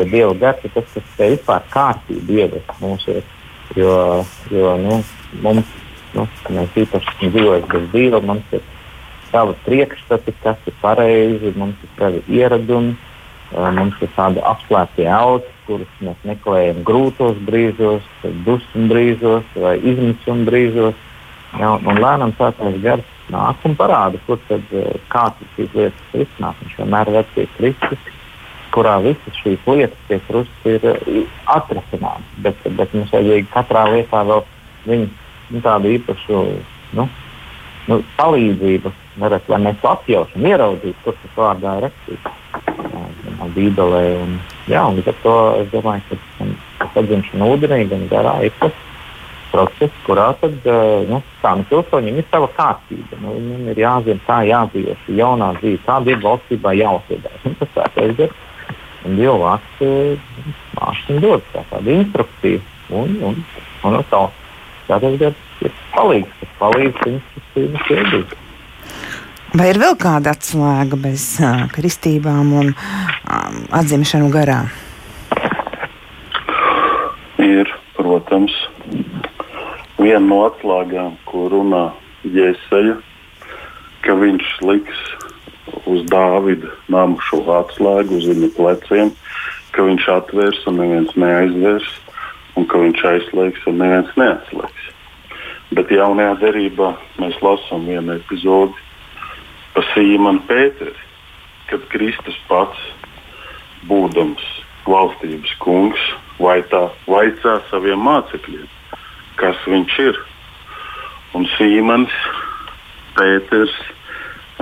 [0.00, 3.32] Bet Dieva gars ir tas, kas te vispār kārtību ievest mūsos.
[3.76, 5.02] Jo, jo nu,
[5.44, 5.76] mums,
[6.16, 6.24] nu,
[6.56, 8.64] mēs īpaši dzīvojuši bez Dieva, mums ir
[9.34, 12.94] savi priekšstati, kas ir pareizi, mums ir savi ieradumi,
[13.74, 18.06] mums ir tādi apslēpti auti, kurus mēs meklējam grūtos brīžos,
[18.46, 21.02] dusmu brīžos vai izmisuma brīžos.
[21.54, 24.64] Ja, un lēnām sākās gars nāk un parāda, kur tad
[25.12, 26.58] kāds šīs lietas risināt.
[26.62, 28.08] Viņš vienmēr ir pie Kristus,
[28.74, 32.34] kurā visas šīs lietas pie krusta ir atrisināmas.
[32.42, 34.42] Bet, bet mums vajadzīgi katrā lietā vēl
[34.88, 35.08] viņu
[35.54, 36.42] nu, tādu īpašu
[36.98, 37.08] nu,
[37.88, 42.40] nu, palīdzību, varat, lai mēs apjausam, ieraudzītu, kur tas vārdā ir rakstīts.
[43.54, 44.02] Bībelē.
[44.22, 44.38] Un,
[44.70, 46.48] jā, un līdz ar to es domāju, ka
[46.80, 48.74] tas atzimšana ūdenī gan garā ir tas
[49.52, 50.56] process, kurā tad,
[51.10, 53.18] nu, kā nu, pilsoņiem ir sava kārtība.
[53.22, 57.44] Nu, viņiem ir jāzina, kā jādzīvo šī jaunā dzīve, kāda ir valstībā jāuzvedās.
[57.60, 58.40] Tas svētais gars
[59.04, 59.82] un Dieva vārds
[60.78, 62.62] mākslinieks dod tā tādu instrukciju.
[62.94, 63.36] Un, un,
[63.84, 64.22] un, un tā,
[64.88, 68.40] svētais gars ir palīgs, kas palīdz instrukciju ķēdīt.
[69.54, 74.64] Vai ir vēl kāda atslēga bez uh, kristībām un um, atzimšanu garā?
[77.38, 78.50] Ir, protams,
[80.00, 81.84] viena no atslēgām, ko runā
[82.26, 82.96] Jēzeja,
[84.02, 85.04] ka viņš liks
[85.86, 89.12] uz Dāvida namu šo atslēgu uz viņa pleciem,
[89.76, 91.92] ka viņš atvērs un neviens neaizvērs,
[92.58, 94.90] un ka viņš aizslēgs un neviens neatslēgs.
[95.78, 96.90] Bet jaunajā derībā
[97.22, 98.82] mēs lasām vienu epizodi,
[99.74, 100.94] pa Sīmanu Pēteri,
[101.70, 102.80] kad Kristus pats,
[103.88, 104.44] būdams
[104.86, 106.02] valstības kungs,
[106.38, 108.68] vaitā, vaicā saviem mācekļiem,
[109.40, 110.20] kas viņš ir.
[111.34, 112.14] Un Sīmans
[113.18, 113.74] Pēters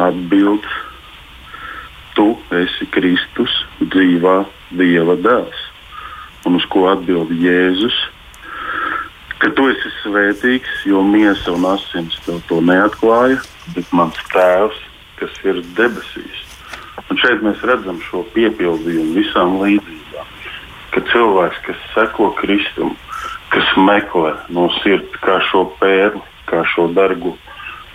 [0.01, 0.65] atbild,
[2.17, 4.43] tu esi Kristus, dzīvā
[4.81, 5.69] Dieva dēls.
[6.49, 8.01] Un uz ko atbild Jēzus?
[9.43, 13.41] ka tu esi svētīgs, jo miesa un asins tev to neatklāja,
[13.75, 14.79] bet mans tēvs,
[15.23, 16.43] kas ir debesīs.
[17.09, 20.29] Un šeit mēs redzam šo piepildījumu visām līdzībām.
[20.93, 22.97] Ka cilvēks, kas seko Kristum,
[23.53, 27.37] kas meklē no sirds kā šo pērli, kā šo dargu,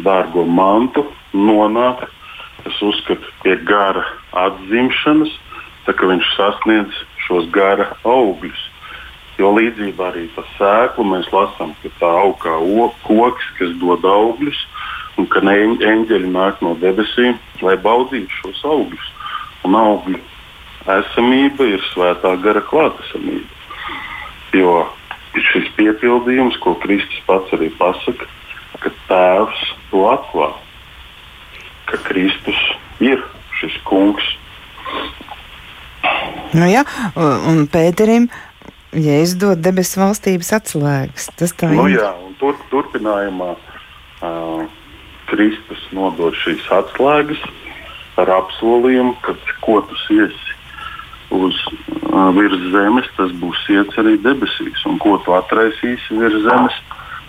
[0.06, 2.08] dārgo mantu, nonāk,
[2.82, 4.06] uzskatu, pie gara
[4.46, 5.34] atzimšanas,
[5.86, 8.66] tā ka viņš sasniedz šos gara augļus.
[9.38, 12.56] Jo līdzībā arī par sēklu mēs lasām, ka tā aug kā
[13.06, 14.64] koks, kas dod augļus,
[15.18, 19.12] un ka eņģeļi nāk no debesīm, lai baudītu šos augļus.
[19.68, 20.20] Un augļu
[20.88, 23.50] esamība ir svētā gara klātesamība.
[24.56, 24.86] Jo
[25.52, 28.26] šis piepildījums, ko Kristus pats arī pasaka,
[28.82, 30.58] ka Tēvs to atklāja,
[31.90, 32.60] ka Kristus
[33.04, 33.22] ir
[33.60, 34.26] šis kungs.
[36.56, 36.84] Nu jā,
[37.18, 38.30] un Pēterim
[38.98, 41.28] Jēzus dod debesu valstības atslēgas.
[41.38, 42.00] Tas tā nu, ir.
[42.00, 44.64] Jā, un tur, turpinājumā uh,
[45.28, 47.42] Kristus nodod šīs atslēgas
[48.18, 50.56] ar apsolījumu, ka ko tu iesi
[51.36, 51.56] uz
[52.08, 54.84] uh, virs zemes, tas būs iets arī debesīs.
[54.88, 56.78] Un ko tu atraisīsi virs zemes,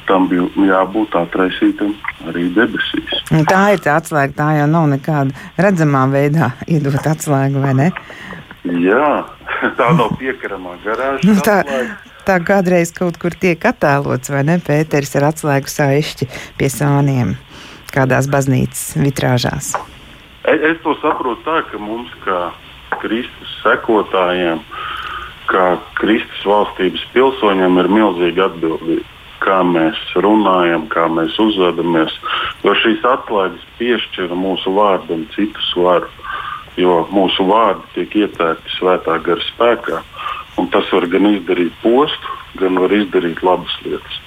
[0.08, 1.92] tam bija jābūt atraisītam
[2.30, 3.22] arī debesīs.
[3.34, 7.88] Un tā ir tā atslēga, tā jau nav nekāda redzamā veidā iedot atslēgu, vai ne?
[8.84, 9.26] Jā,
[9.80, 11.26] tā nav piekaramā garāža.
[11.26, 11.60] Nu, tā,
[12.28, 14.60] tā kādreiz kaut kur tiek attēlots, vai ne?
[14.62, 16.30] Pēters ar atslēgu saišķi
[16.60, 17.36] pie sāniem
[17.94, 19.74] kādās baznīcas vitrāžās.
[20.48, 22.48] Es, es to saprotu tā, ka mums, kā
[23.02, 24.62] Kristus sekotājiem,
[25.48, 25.66] kā
[26.00, 29.06] Kristus valstības pilsoņiem, ir milzīga atbildība.
[29.38, 32.10] Kā mēs runājam, kā mēs uzvedamies,
[32.66, 36.10] jo šīs atslēgas piešķira mūsu vārdam citu svaru
[36.78, 40.02] jo mūsu vārdi tiek ietērti svētā gara spēkā.
[40.72, 44.18] Tas var gan izdarīt postu, gan var izdarīt labas lietas.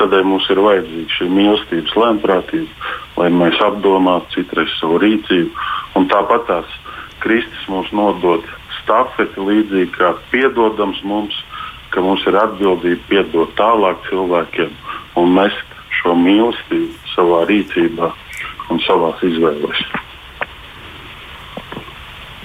[0.00, 5.66] Tādēļ mums ir vajadzīga šī mīlestības lēmprātība, lai mēs apdomātu citreiz savu rīcību.
[5.96, 6.74] Un tāpat tās
[7.24, 8.44] Kristus mums nodod
[8.82, 11.36] stafeti līdzīgi kā piedodams mums,
[11.90, 14.74] ka mums ir atbildība piedot tālāk cilvēkiem
[15.16, 18.10] un mest šo mīlestību savā rīcībā
[18.70, 19.86] un savās izvēlēs.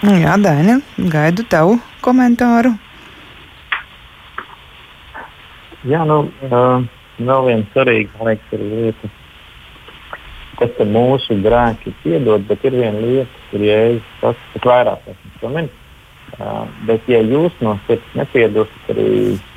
[0.01, 0.79] Nu jā, Daini,
[1.13, 2.71] gaidu tavu komentāru.
[5.86, 6.81] Jā, nu, uh,
[7.27, 9.12] vēl viena svarīga, liekas, ir lieta,
[10.62, 15.07] kas ir mūsu grēki piedod, bet ir viena lieta, kur jēzus tas, kas vairāk
[15.55, 15.69] min.
[16.31, 19.07] Uh, bet, ja jūs no sirds nepiedosiet, arī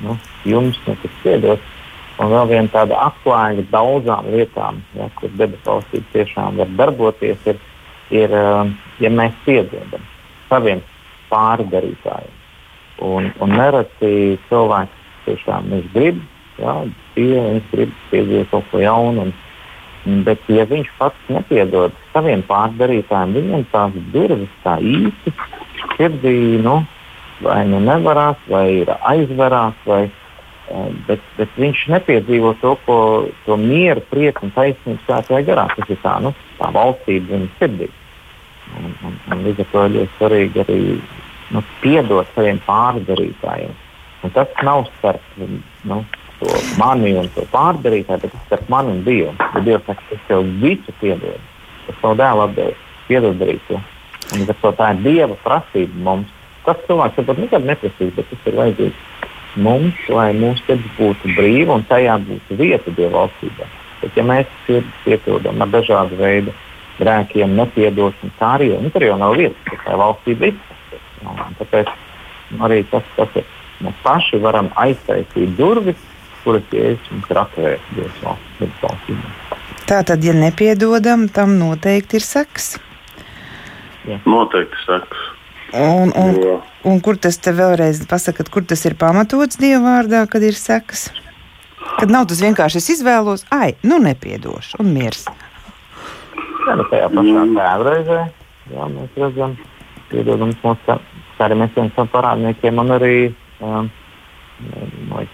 [0.03, 1.71] nu, jums netiks piedot.
[2.15, 7.57] Un vēl viena tāda atklājuma daudzām lietām, ja, kur debesu valstība tiešām var darboties, ir,
[8.15, 8.35] ir
[9.03, 10.03] ja mēs piedodam
[10.47, 10.83] saviem
[11.31, 12.37] pārdarītājiem.
[13.03, 16.21] Un, un nereti cilvēks tiešām grib,
[17.15, 19.29] jā, tie, viņš grib piedzīvot kaut ko jaunu.
[20.05, 25.33] Un, bet, ja viņš pats nepiedod saviem pārdarītājiem, viņam tās durvis tā īsti
[25.95, 26.83] sirdī nu,
[27.41, 32.97] vai nu nevarās, vai ir aizverās, vai, eh, bet, bet viņš nepiedzīvo to, ko,
[33.45, 35.67] to mieru, prieku un taisnību svētajā garā.
[35.75, 37.89] Tas ir tā, nu, tā valstība viņa sirdī.
[38.75, 40.79] Un, un, un līdz ar to ir ļoti svarīgi arī
[41.53, 43.73] nu, piedot saviem pārdarītājiem.
[44.25, 45.35] Un tas nav starp
[45.85, 45.99] nu,
[46.79, 49.33] mani un to pārdarītāju, bet tas starp mani un Dievu.
[49.39, 51.39] Ja Dievs saka, es tev visu piedodu,
[51.89, 52.75] es savu dēlu atdevu,
[53.07, 53.81] piedod darīt to.
[54.35, 56.31] Un to tā ir Dieva prasība mums.
[56.65, 61.77] Tas cilvēks varbūt nekad neprasīs, bet tas ir vajadzīgs mums, lai mūsu sirds būtu brīva
[61.77, 63.67] un tajā būtu vieta Dieva valstībā.
[64.01, 66.53] Bet ja mēs sirds piepildām ar dažādu veidu
[66.99, 68.33] grēkiem, nepiedošanu.
[68.39, 70.59] Tā arī nu, tur jau nav vietas, tā valstība ir.
[71.59, 71.93] Tāpēc
[72.65, 73.47] arī tas, tas ir.
[73.83, 75.99] Mēs paši varam aiztaisīt durvis,
[76.45, 79.33] kuras Jēzus mums atvērts Dievs valstībā.
[79.89, 82.75] Tā tad, ja nepiedodam, tam noteikti ir seks.
[84.05, 84.21] Jā.
[84.25, 85.25] Noteikti seks.
[85.75, 86.55] Un, un, jo.
[86.87, 91.09] un kur tas te vēlreiz pasakat, kur tas ir pamatots Dieva vārdā, kad ir seks?
[91.99, 95.27] Kad nav tas vienkārši es izvēlos, ai, nu nepiedošu un miers.
[96.65, 97.53] Jā, nu tajā pašā mm.
[97.59, 98.23] tēvreizē
[98.73, 99.55] jā, mēs redzam,
[100.11, 100.97] piedodams mūsu
[101.43, 103.15] arī savam parādniekiem un arī
[103.59, 103.89] um,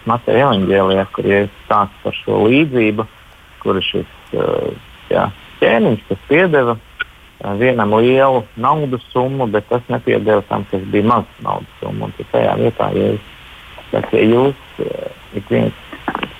[0.09, 3.05] Mateja evaņģēlijā, kur ir stāsts par šo līdzību,
[3.61, 4.72] kur šis uh,
[5.11, 5.28] jā,
[5.61, 11.30] ķēniņš, kas piedeva uh, vienam lielu naudas summu, bet tas nepiedeva tam, kas bija maz
[11.45, 12.09] naudas summu.
[12.09, 15.07] Un tajā vietā, ja, es, tas, ja jūs uh,
[15.38, 15.88] ik viens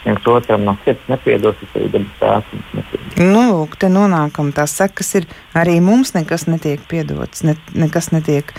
[0.06, 3.20] viens otram no sirds nepiedosit, tad dabas tēvs mums nepiedos.
[3.22, 5.28] Nu, lūk, te nonākam tās sekas ir
[5.58, 8.54] arī mums nekas netiek piedots, ne, nekas netiek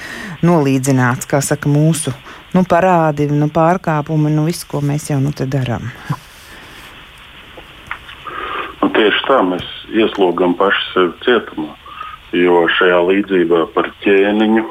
[0.47, 2.15] nolīdzināts, kā saka mūsu
[2.57, 5.91] nu, parādi, nu, pārkāpumi, nu viss, ko mēs jau nu darām.
[9.33, 9.65] tā mēs
[9.97, 11.73] ieslogam paši sevi cietumā.
[12.37, 14.65] Jo šajā līdzībā par ķēniņu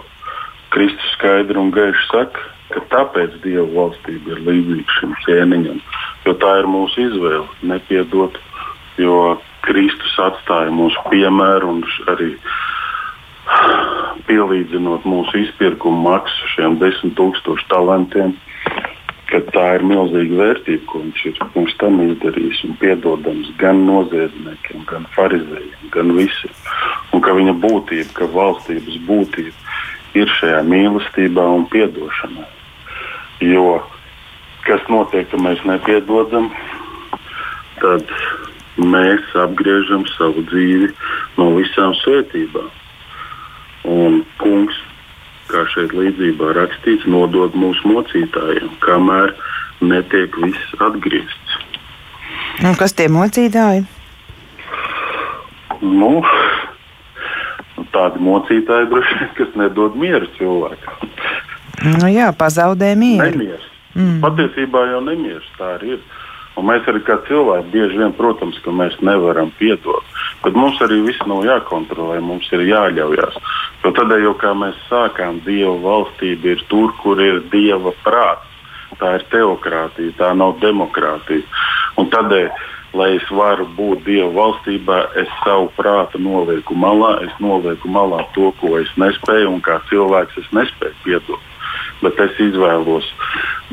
[0.74, 5.82] Kristus skaidri un gaiši saka, ka tāpēc Dieva valstība ir līdzīga šim ķēniņam.
[6.26, 8.38] Jo tā ir mūsu izvēle, nepiedot,
[9.02, 9.18] jo
[9.66, 12.32] Kristus atstāja mūsu piemēru un arī
[14.30, 18.36] pielīdzinot mūsu izpirkumu maksu šiem desmit tūkstošu talantiem
[19.32, 24.84] ka tā ir milzīga vērtība, ko viņš ir pirms tam izdarījis un piedodams gan noziedzniekiem,
[24.90, 26.58] gan farizējiem, gan visiem.
[27.16, 32.44] Un ka viņa būtība, ka valstības būtība ir šajā mīlestībā un piedošanā.
[33.48, 33.80] Jo
[34.68, 36.52] kas notiek, ka mēs nepiedodam,
[37.80, 38.12] tad
[38.78, 40.92] mēs apgriežam savu dzīvi
[41.40, 42.68] no visām svētībām.
[43.90, 44.78] Un kungs
[45.52, 49.34] kā šeit līdzībā rakstīts, nodod mūsu mocītājiem, kamēr
[49.84, 51.58] netiek viss atgriezts.
[52.62, 53.84] Un kas tie mocītāji?
[55.82, 56.12] Nu,
[57.96, 61.10] tādi mocītāji, droši, kas nedod mieru cilvēkam.
[61.82, 63.32] Nu, jā, pazaudē mieru.
[63.34, 63.68] Nemieris.
[63.98, 64.20] Mm.
[64.24, 66.04] Patiesībā jau nemieris tā arī ir.
[66.62, 70.06] Un mēs arī kā cilvēki bieži vien, protams, ka mēs nevaram piedot.
[70.44, 73.40] Bet mums arī viss nav jākontrolē, mums ir jāļaujas.
[73.82, 78.46] Jo tad, jau kā mēs sākām, Dieva valstība ir tur, kur ir Dieva prāts.
[79.02, 81.48] Tā ir teokrātija, tā nav demokrātija.
[81.98, 82.52] Un tādēļ,
[82.94, 88.54] lai es varu būt Dieva valstībā, es savu prātu nolieku malā, es nolieku malā to,
[88.62, 91.51] ko es nespēju, un kā cilvēks es nespēju piedot
[92.02, 93.08] bet es izvēlos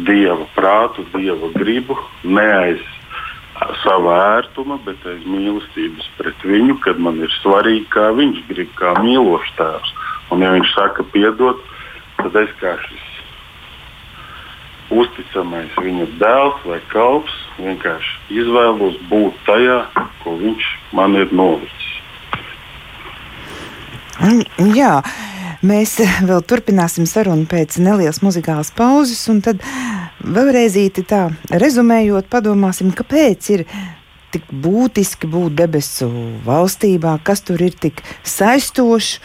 [0.06, 2.86] dieva prātu, dieva gribu, ne aiz
[3.82, 8.94] sava ērtuma, bet aiz mīlestības pret viņu, kad man ir svarīgi, kā viņš grib, kā
[9.02, 9.94] mīlošs tēvs.
[10.30, 11.60] Un, ja viņš saka, piedod,
[12.20, 13.06] tad es kā šis
[14.94, 19.82] uzticamais viņa dēls vai kalps vienkārši izvēlos būt tajā,
[20.22, 21.88] ko viņš man ir nolicis.
[24.74, 24.98] Jā,
[25.58, 25.96] Mēs
[26.28, 29.62] vēl turpināsim sarunu pēc nelielas muzikālas pauzes, un tad
[30.22, 33.64] vēlreiz tā rezumējot, padomāsim, kāpēc ir
[34.30, 36.08] tik būtiski būt debesu
[36.46, 39.18] valstībā, kas tur ir tik saistošs.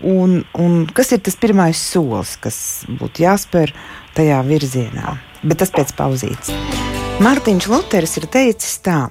[0.00, 2.56] Un, un kas ir tas pirmais solis, kas
[2.88, 3.74] būtu jāspēr
[4.16, 5.18] tajā virzienā?
[5.42, 6.54] Bet tas pēc pauzītes.
[7.20, 9.10] Mārtiņš Luters ir teicis tā: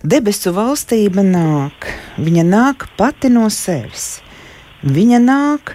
[0.00, 4.22] debesu valstība nāk, viņa nāk pati no sevis.
[4.80, 5.74] Viņa nāk,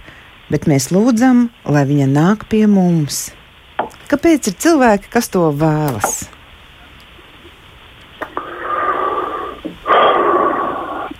[0.49, 3.29] bet mēs lūdzam, lai viņa nāk pie mums.
[4.09, 6.23] Kāpēc ir cilvēki, kas to vēlas?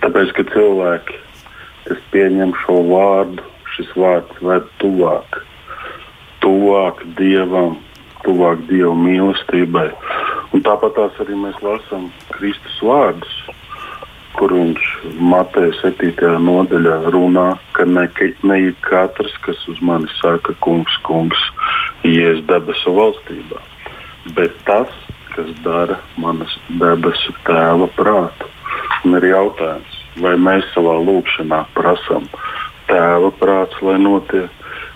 [0.00, 1.20] Tāpēc, ka cilvēki,
[1.86, 3.44] kas pieņem šo vārdu,
[3.76, 5.38] šis vārds ved tuvāk,
[6.42, 7.78] tuvāk dievam,
[8.24, 9.90] tuvāk dieva mīlestībai.
[10.50, 13.39] Un tāpat arī mēs lasām Kristus vārdus
[14.40, 14.84] kur viņš
[15.20, 16.30] Mateja 7.
[16.40, 18.06] nodaļā runā, ka ne,
[18.48, 21.42] ne katrs, kas uz mani saka, kungs, kungs,
[22.08, 23.60] ies debesu valstībā,
[24.38, 24.94] bet tas,
[25.34, 28.48] kas dara manas debesu tēva prātu.
[29.04, 32.24] Un ir jautājums, vai mēs savā lūkšanā prasām
[32.88, 34.48] tēva prāts, lai notiek,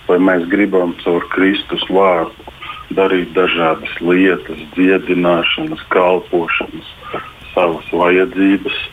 [0.09, 2.49] vai mēs gribam caur Kristus vārdu
[2.97, 6.91] darīt dažādas lietas, dziedināšanas, kalpošanas,
[7.53, 8.83] savas vajadzības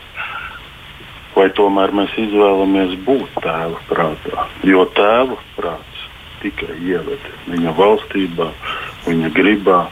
[1.36, 4.46] vai tomēr mēs izvēlamies būt tēva prātā.
[4.68, 6.06] Jo tēva prāts
[6.42, 8.48] tikai ieved viņa valstībā,
[9.06, 9.84] viņa gribā,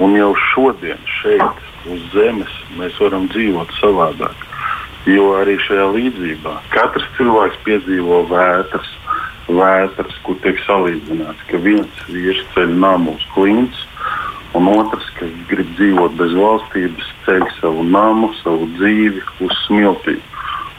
[0.00, 4.46] un jau šodien šeit, uz zemes, mēs varam dzīvot savādāk.
[5.08, 8.88] Jo arī šajā līdzībā katrs cilvēks piedzīvo vētras,
[9.48, 13.86] vētras kur tiek salīdzināts, ka viens vīrs ceļ namu uz klints,
[14.58, 20.20] un otrs, kas grib dzīvot bez valstības, ceļ savu namu, savu dzīvi uz smiltīm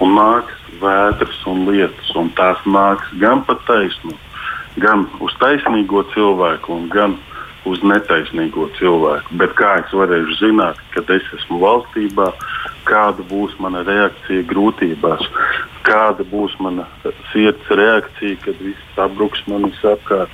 [0.01, 4.15] un nāks vētras un lietas, un tās nāks gan pa taisnu,
[4.81, 7.17] gan uz taisnīgo cilvēku, gan
[7.69, 9.37] uz netaisnīgo cilvēku.
[9.37, 12.31] Bet kā es varēšu zināt, kad es esmu valstībā,
[12.89, 15.27] kāda būs mana reakcija grūtībās,
[15.85, 16.87] kāda būs mana
[17.29, 20.33] sirds reakcija, kad viss sabruks man visapkārt.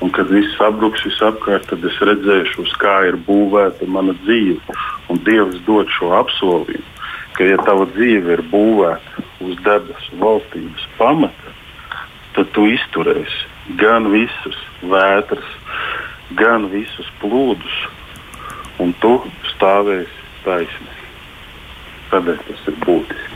[0.00, 4.78] Un kad viss sabruks visapkārt, tad es redzēšu, uz kā ir būvēta mana dzīve.
[5.12, 6.99] Un Dievs dod šo apsolījumu
[7.36, 11.50] ka, ja tava dzīve ir būvēta uz debesu valstības pamata,
[12.36, 13.40] tad tu izturēsi
[13.80, 15.48] gan visas vētras,
[16.38, 17.76] gan visus plūdus,
[18.82, 19.12] un tu
[19.54, 20.94] stāvēsi taisni.
[22.10, 23.34] Tādēļ tas ir būtiski.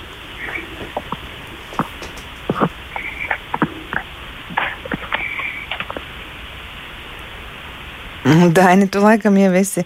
[8.56, 9.82] Daini, tu laikam jau esi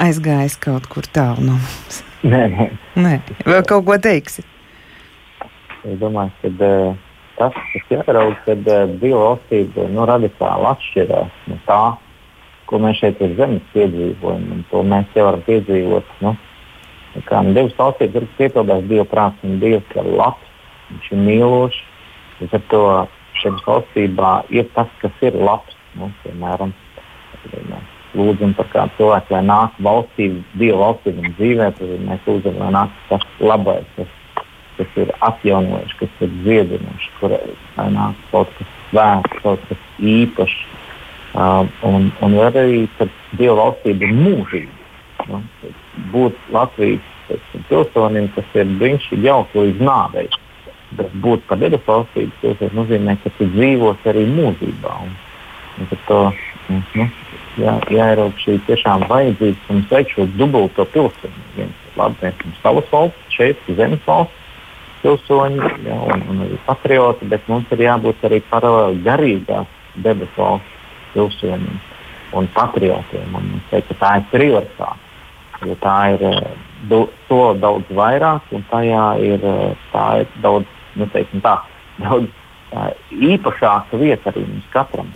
[0.00, 2.13] aizgājis kaut kur tālu no mums.
[2.24, 2.66] Nē, nē.
[3.04, 3.14] nē.
[3.44, 4.46] Vēl kaut ko teiksi?
[5.84, 6.96] es domāju, ka uh,
[7.38, 11.80] tas, kas jāraug, kad uh, divu valstību nu, radikāli atšķirās no tā,
[12.70, 14.46] ko mēs šeit uz zemes piedzīvojam.
[14.56, 16.14] Un to mēs jau varam piedzīvot.
[16.24, 16.34] Nu,
[17.28, 20.54] kā nu, divas valstības ir piepildās Dieva prāts, un Dievs ir labs,
[20.90, 21.82] viņš ir mīlošs.
[22.40, 22.84] Līdz ar to
[23.42, 25.76] šajā valstībā ir tas, kas ir labs.
[25.94, 26.72] Nu, piemēram,
[28.18, 32.70] lūdzam par kādu cilvēku, lai nāk valstī, Dieva valstī un dzīvē, tad mēs lūdzam, lai
[32.74, 34.14] nāk tas labais, kas,
[34.78, 37.36] kas ir atjaunojuši, kas ir dziedinoši, kur
[37.78, 40.62] lai nāk kaut kas svēts, kaut kas īpašs.
[41.34, 42.84] Uh, un, un arī
[43.34, 44.80] Dieva valstība ir mūžība.
[45.30, 45.40] Nu,
[46.12, 47.38] būt Latvijas
[47.68, 50.26] pilsonim, tas ir brīnišķīgi jauki līdz nāvei.
[50.94, 54.94] Bet būt par debesu valstību, tas nozīmē, ka tu dzīvos arī mūžībā.
[55.06, 55.14] Un,
[55.82, 56.20] un to,
[56.68, 57.08] nu,
[57.60, 61.44] jā, jāierauga šī tiešām vajadzība mums veikt šo dubulto pilsoni.
[61.56, 64.42] Viens ir labi, mēs esam savas valsts, šeit zemes valsts
[65.04, 70.78] pilsoņi jā, un, un arī patrioti, bet mums ir jābūt arī paralēli garīgās debesu valsts
[71.14, 71.66] pilsoņiem
[72.34, 73.34] un patriotiem.
[73.38, 75.00] Un es teiktu, ka tā ir prioritāte.
[75.64, 76.24] Jo tā ir
[77.28, 80.66] to daudz vairāk, un tajā ir, ir daudz,
[80.98, 81.54] nu, teiksim, tā,
[82.02, 82.26] daudz
[82.72, 85.12] tā, īpašāka vieta arī mums katram.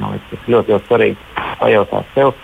[0.00, 2.34] Man liekas, tas ļoti, ļoti svarīgi pajautāt sev,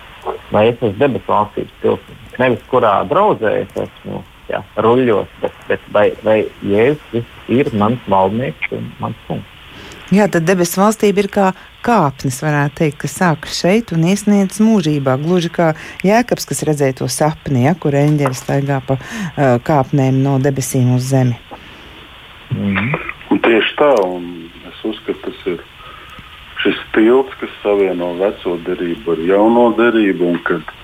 [0.53, 2.25] vai es esmu debesu valstības pilsonis.
[2.37, 8.75] Nevis kurā draudzē es esmu jā, ruļļos, bet, bet vai, vai Jēzus ir mans valdnieks
[8.77, 9.53] un mans kungs.
[10.15, 11.49] Jā, tad debesu valstība ir kā
[11.83, 15.17] kāpnes, varētu teikt, kas sākas šeit un iesniedz mūžībā.
[15.19, 15.73] Gluži kā
[16.07, 21.11] jēkabs, kas redzēja to sapni, ja, kur eņģeļi staigā pa uh, kāpnēm no debesīm uz
[21.11, 21.35] zemi.
[22.55, 22.95] Mm.
[23.35, 24.29] Un tieši tā, un
[24.71, 25.65] es uzskatu, tas ir
[26.67, 30.75] šis tilts, kas savieno veco derību ar jauno derību, un kad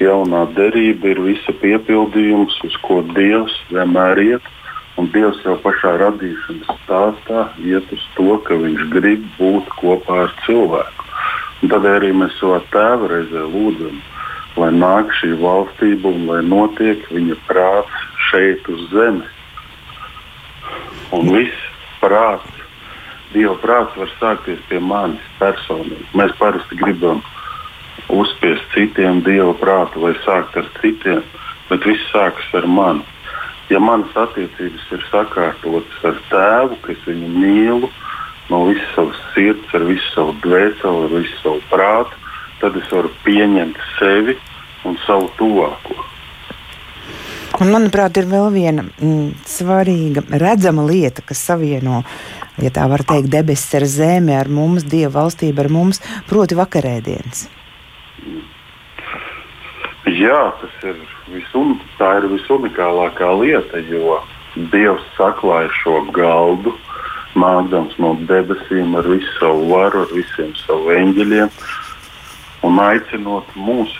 [0.00, 4.52] jaunā derība ir visa piepildījums, uz ko Dievs vienmēr iet
[4.96, 10.32] Un Dievs jau pašā radīšanas stāstā iet uz to, ka Viņš grib būt kopā ar
[10.46, 11.04] cilvēku.
[11.60, 13.98] Un tad arī mēs savā tēva reizē lūdzam,
[14.56, 19.28] lai nāk šī valstība un lai notiek viņa prāts šeit uz zemes.
[21.12, 21.68] Un viss
[22.00, 22.55] prāts,
[23.36, 26.08] Dieva prāts var sākties pie manis personīgi.
[26.16, 27.20] Mēs parasti gribam
[28.08, 31.20] uzspiest citiem Dieva prātu vai sākt ar citiem,
[31.68, 33.04] bet viss sākas ar mani
[33.70, 37.90] ja manas attiecības ir sakārtotas ar tēvu, ka es viņu mīlu
[38.50, 42.20] no visas savas sirds, ar visu savu dvēseli, ar visu savu prātu,
[42.60, 44.36] tad es varu pieņemt sevi
[44.86, 45.96] un savu tuvāko.
[47.56, 52.02] Un, manuprāt, ir vēl viena mm, svarīga, redzama lieta, kas savieno,
[52.62, 57.46] ja tā var teikt, debesis ar zemi, ar mums, Dieva valstību ar mums, proti, vakarēdienas.
[60.06, 60.98] Jā, tas ir
[61.32, 64.20] visun, ir visunikālākā lieta, jo
[64.72, 66.72] Dievs saklāja šo galdu,
[67.36, 71.50] nākdams no debesīm ar visu savu varu, ar visiem saviem eņģeļiem
[72.64, 73.92] un aicinot mūs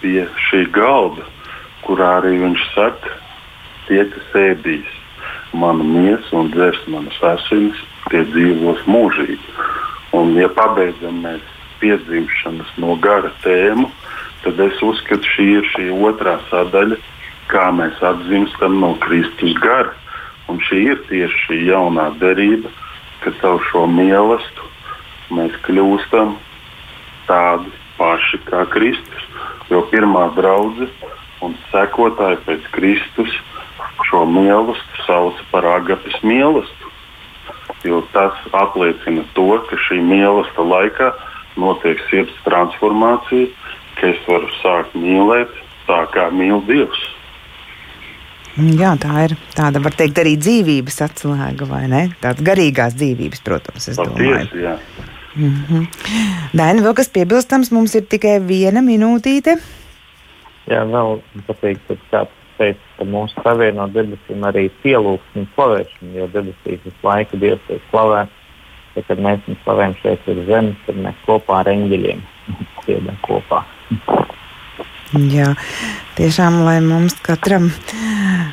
[0.00, 1.28] pie šī galda,
[1.84, 3.14] kurā arī viņš saka,
[3.86, 4.99] tie, kas ēdīs
[5.52, 7.78] manu miesu un dzers manas asinis,
[8.10, 9.38] tie dzīvos mūžīgi.
[10.16, 11.44] Un, ja pabeidzam mēs
[11.80, 13.88] piedzimšanas no gara tēmu,
[14.44, 16.98] tad es uzskatu, šī ir šī otrā sadaļa,
[17.50, 19.94] kā mēs atzimstam no Kristus gara.
[20.50, 22.70] Un šī ir tieši šī jaunā derība,
[23.22, 24.68] ka caur šo mīlestību
[25.36, 26.34] mēs kļūstam
[27.28, 29.26] tādi paši kā Kristus.
[29.70, 30.90] Jo pirmā draudzene
[31.46, 33.36] un sekotāji pēc Kristus
[34.10, 36.88] šo mīlestību sauc par agapes mīlestību.
[37.88, 41.12] Jo tas apliecina to, ka šī mīlestība laikā
[41.60, 43.48] notiek sirds transformācija,
[44.00, 45.56] ka es varu sākt mīlēt
[45.88, 47.00] tā, kā mīl Dievs.
[48.60, 52.02] Jā, tā ir tāda, var teikt, arī dzīvības atslēga, vai ne?
[52.20, 54.64] Tāda garīgās dzīvības, protams, es Patiesi, domāju.
[54.64, 54.74] Jā.
[55.36, 55.86] Mm -hmm.
[56.58, 59.56] Daina, vēl kas piebilstams, mums ir tikai viena minūtīte.
[60.66, 66.28] Jā, vēl patīk, ka kāds teica, ka mūsu savieno debesīm arī pielūgsmu un slavēšanu, jo
[66.34, 68.36] debesīs visu laiku Dievs tiek slavēts.
[68.96, 72.24] Ja, kad mēs viņu slavējam šeit uz zemes, tad mēs kopā ar eņģeļiem
[72.82, 73.62] dziedam kopā.
[75.10, 75.56] Jā,
[76.14, 77.70] tiešām, lai mums katram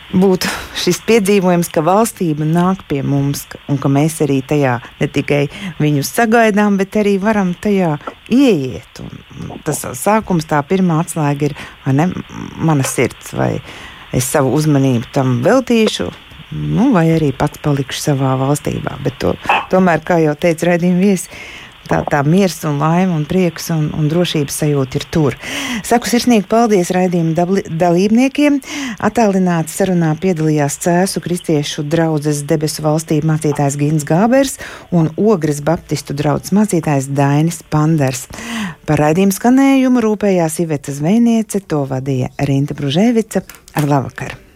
[0.10, 5.44] būtu šis piedzīvojums, ka valstība nāk pie mums, un ka mēs arī tajā ne tikai
[5.78, 7.98] viņus sagaidām, bet arī varam tajā
[8.34, 9.04] ieiet.
[9.04, 11.58] Un tas sākums, tā pirmā atslēga ir
[11.94, 12.10] ne,
[12.58, 13.60] mana sirds, vai
[14.16, 16.10] es savu uzmanību tam veltīšu.
[16.52, 18.38] Nu, vai arī pats palikšu savā
[19.20, 19.34] to,
[19.72, 21.28] tomēr, kā jau teica raidījuma viesi,
[21.90, 25.38] tā, tā miers un laime un prieks un, un drošības sajūta ir tur.
[25.88, 28.60] Saku sirsnīgi paldies raidījuma dalībniekiem.
[29.04, 34.58] Attālināti sarunā piedalījās Cēsu kristiešu draudzes debesu valstī mācītājs Gins Gābers
[34.96, 38.28] un Ogres baptistu draudzes mācītājs Dainis Panders.
[38.88, 43.44] Par raidījumu skanējumu rūpējās Iveta Zvejniece, to vadīja Rinta Bružēvica
[43.78, 44.38] ar labvakar!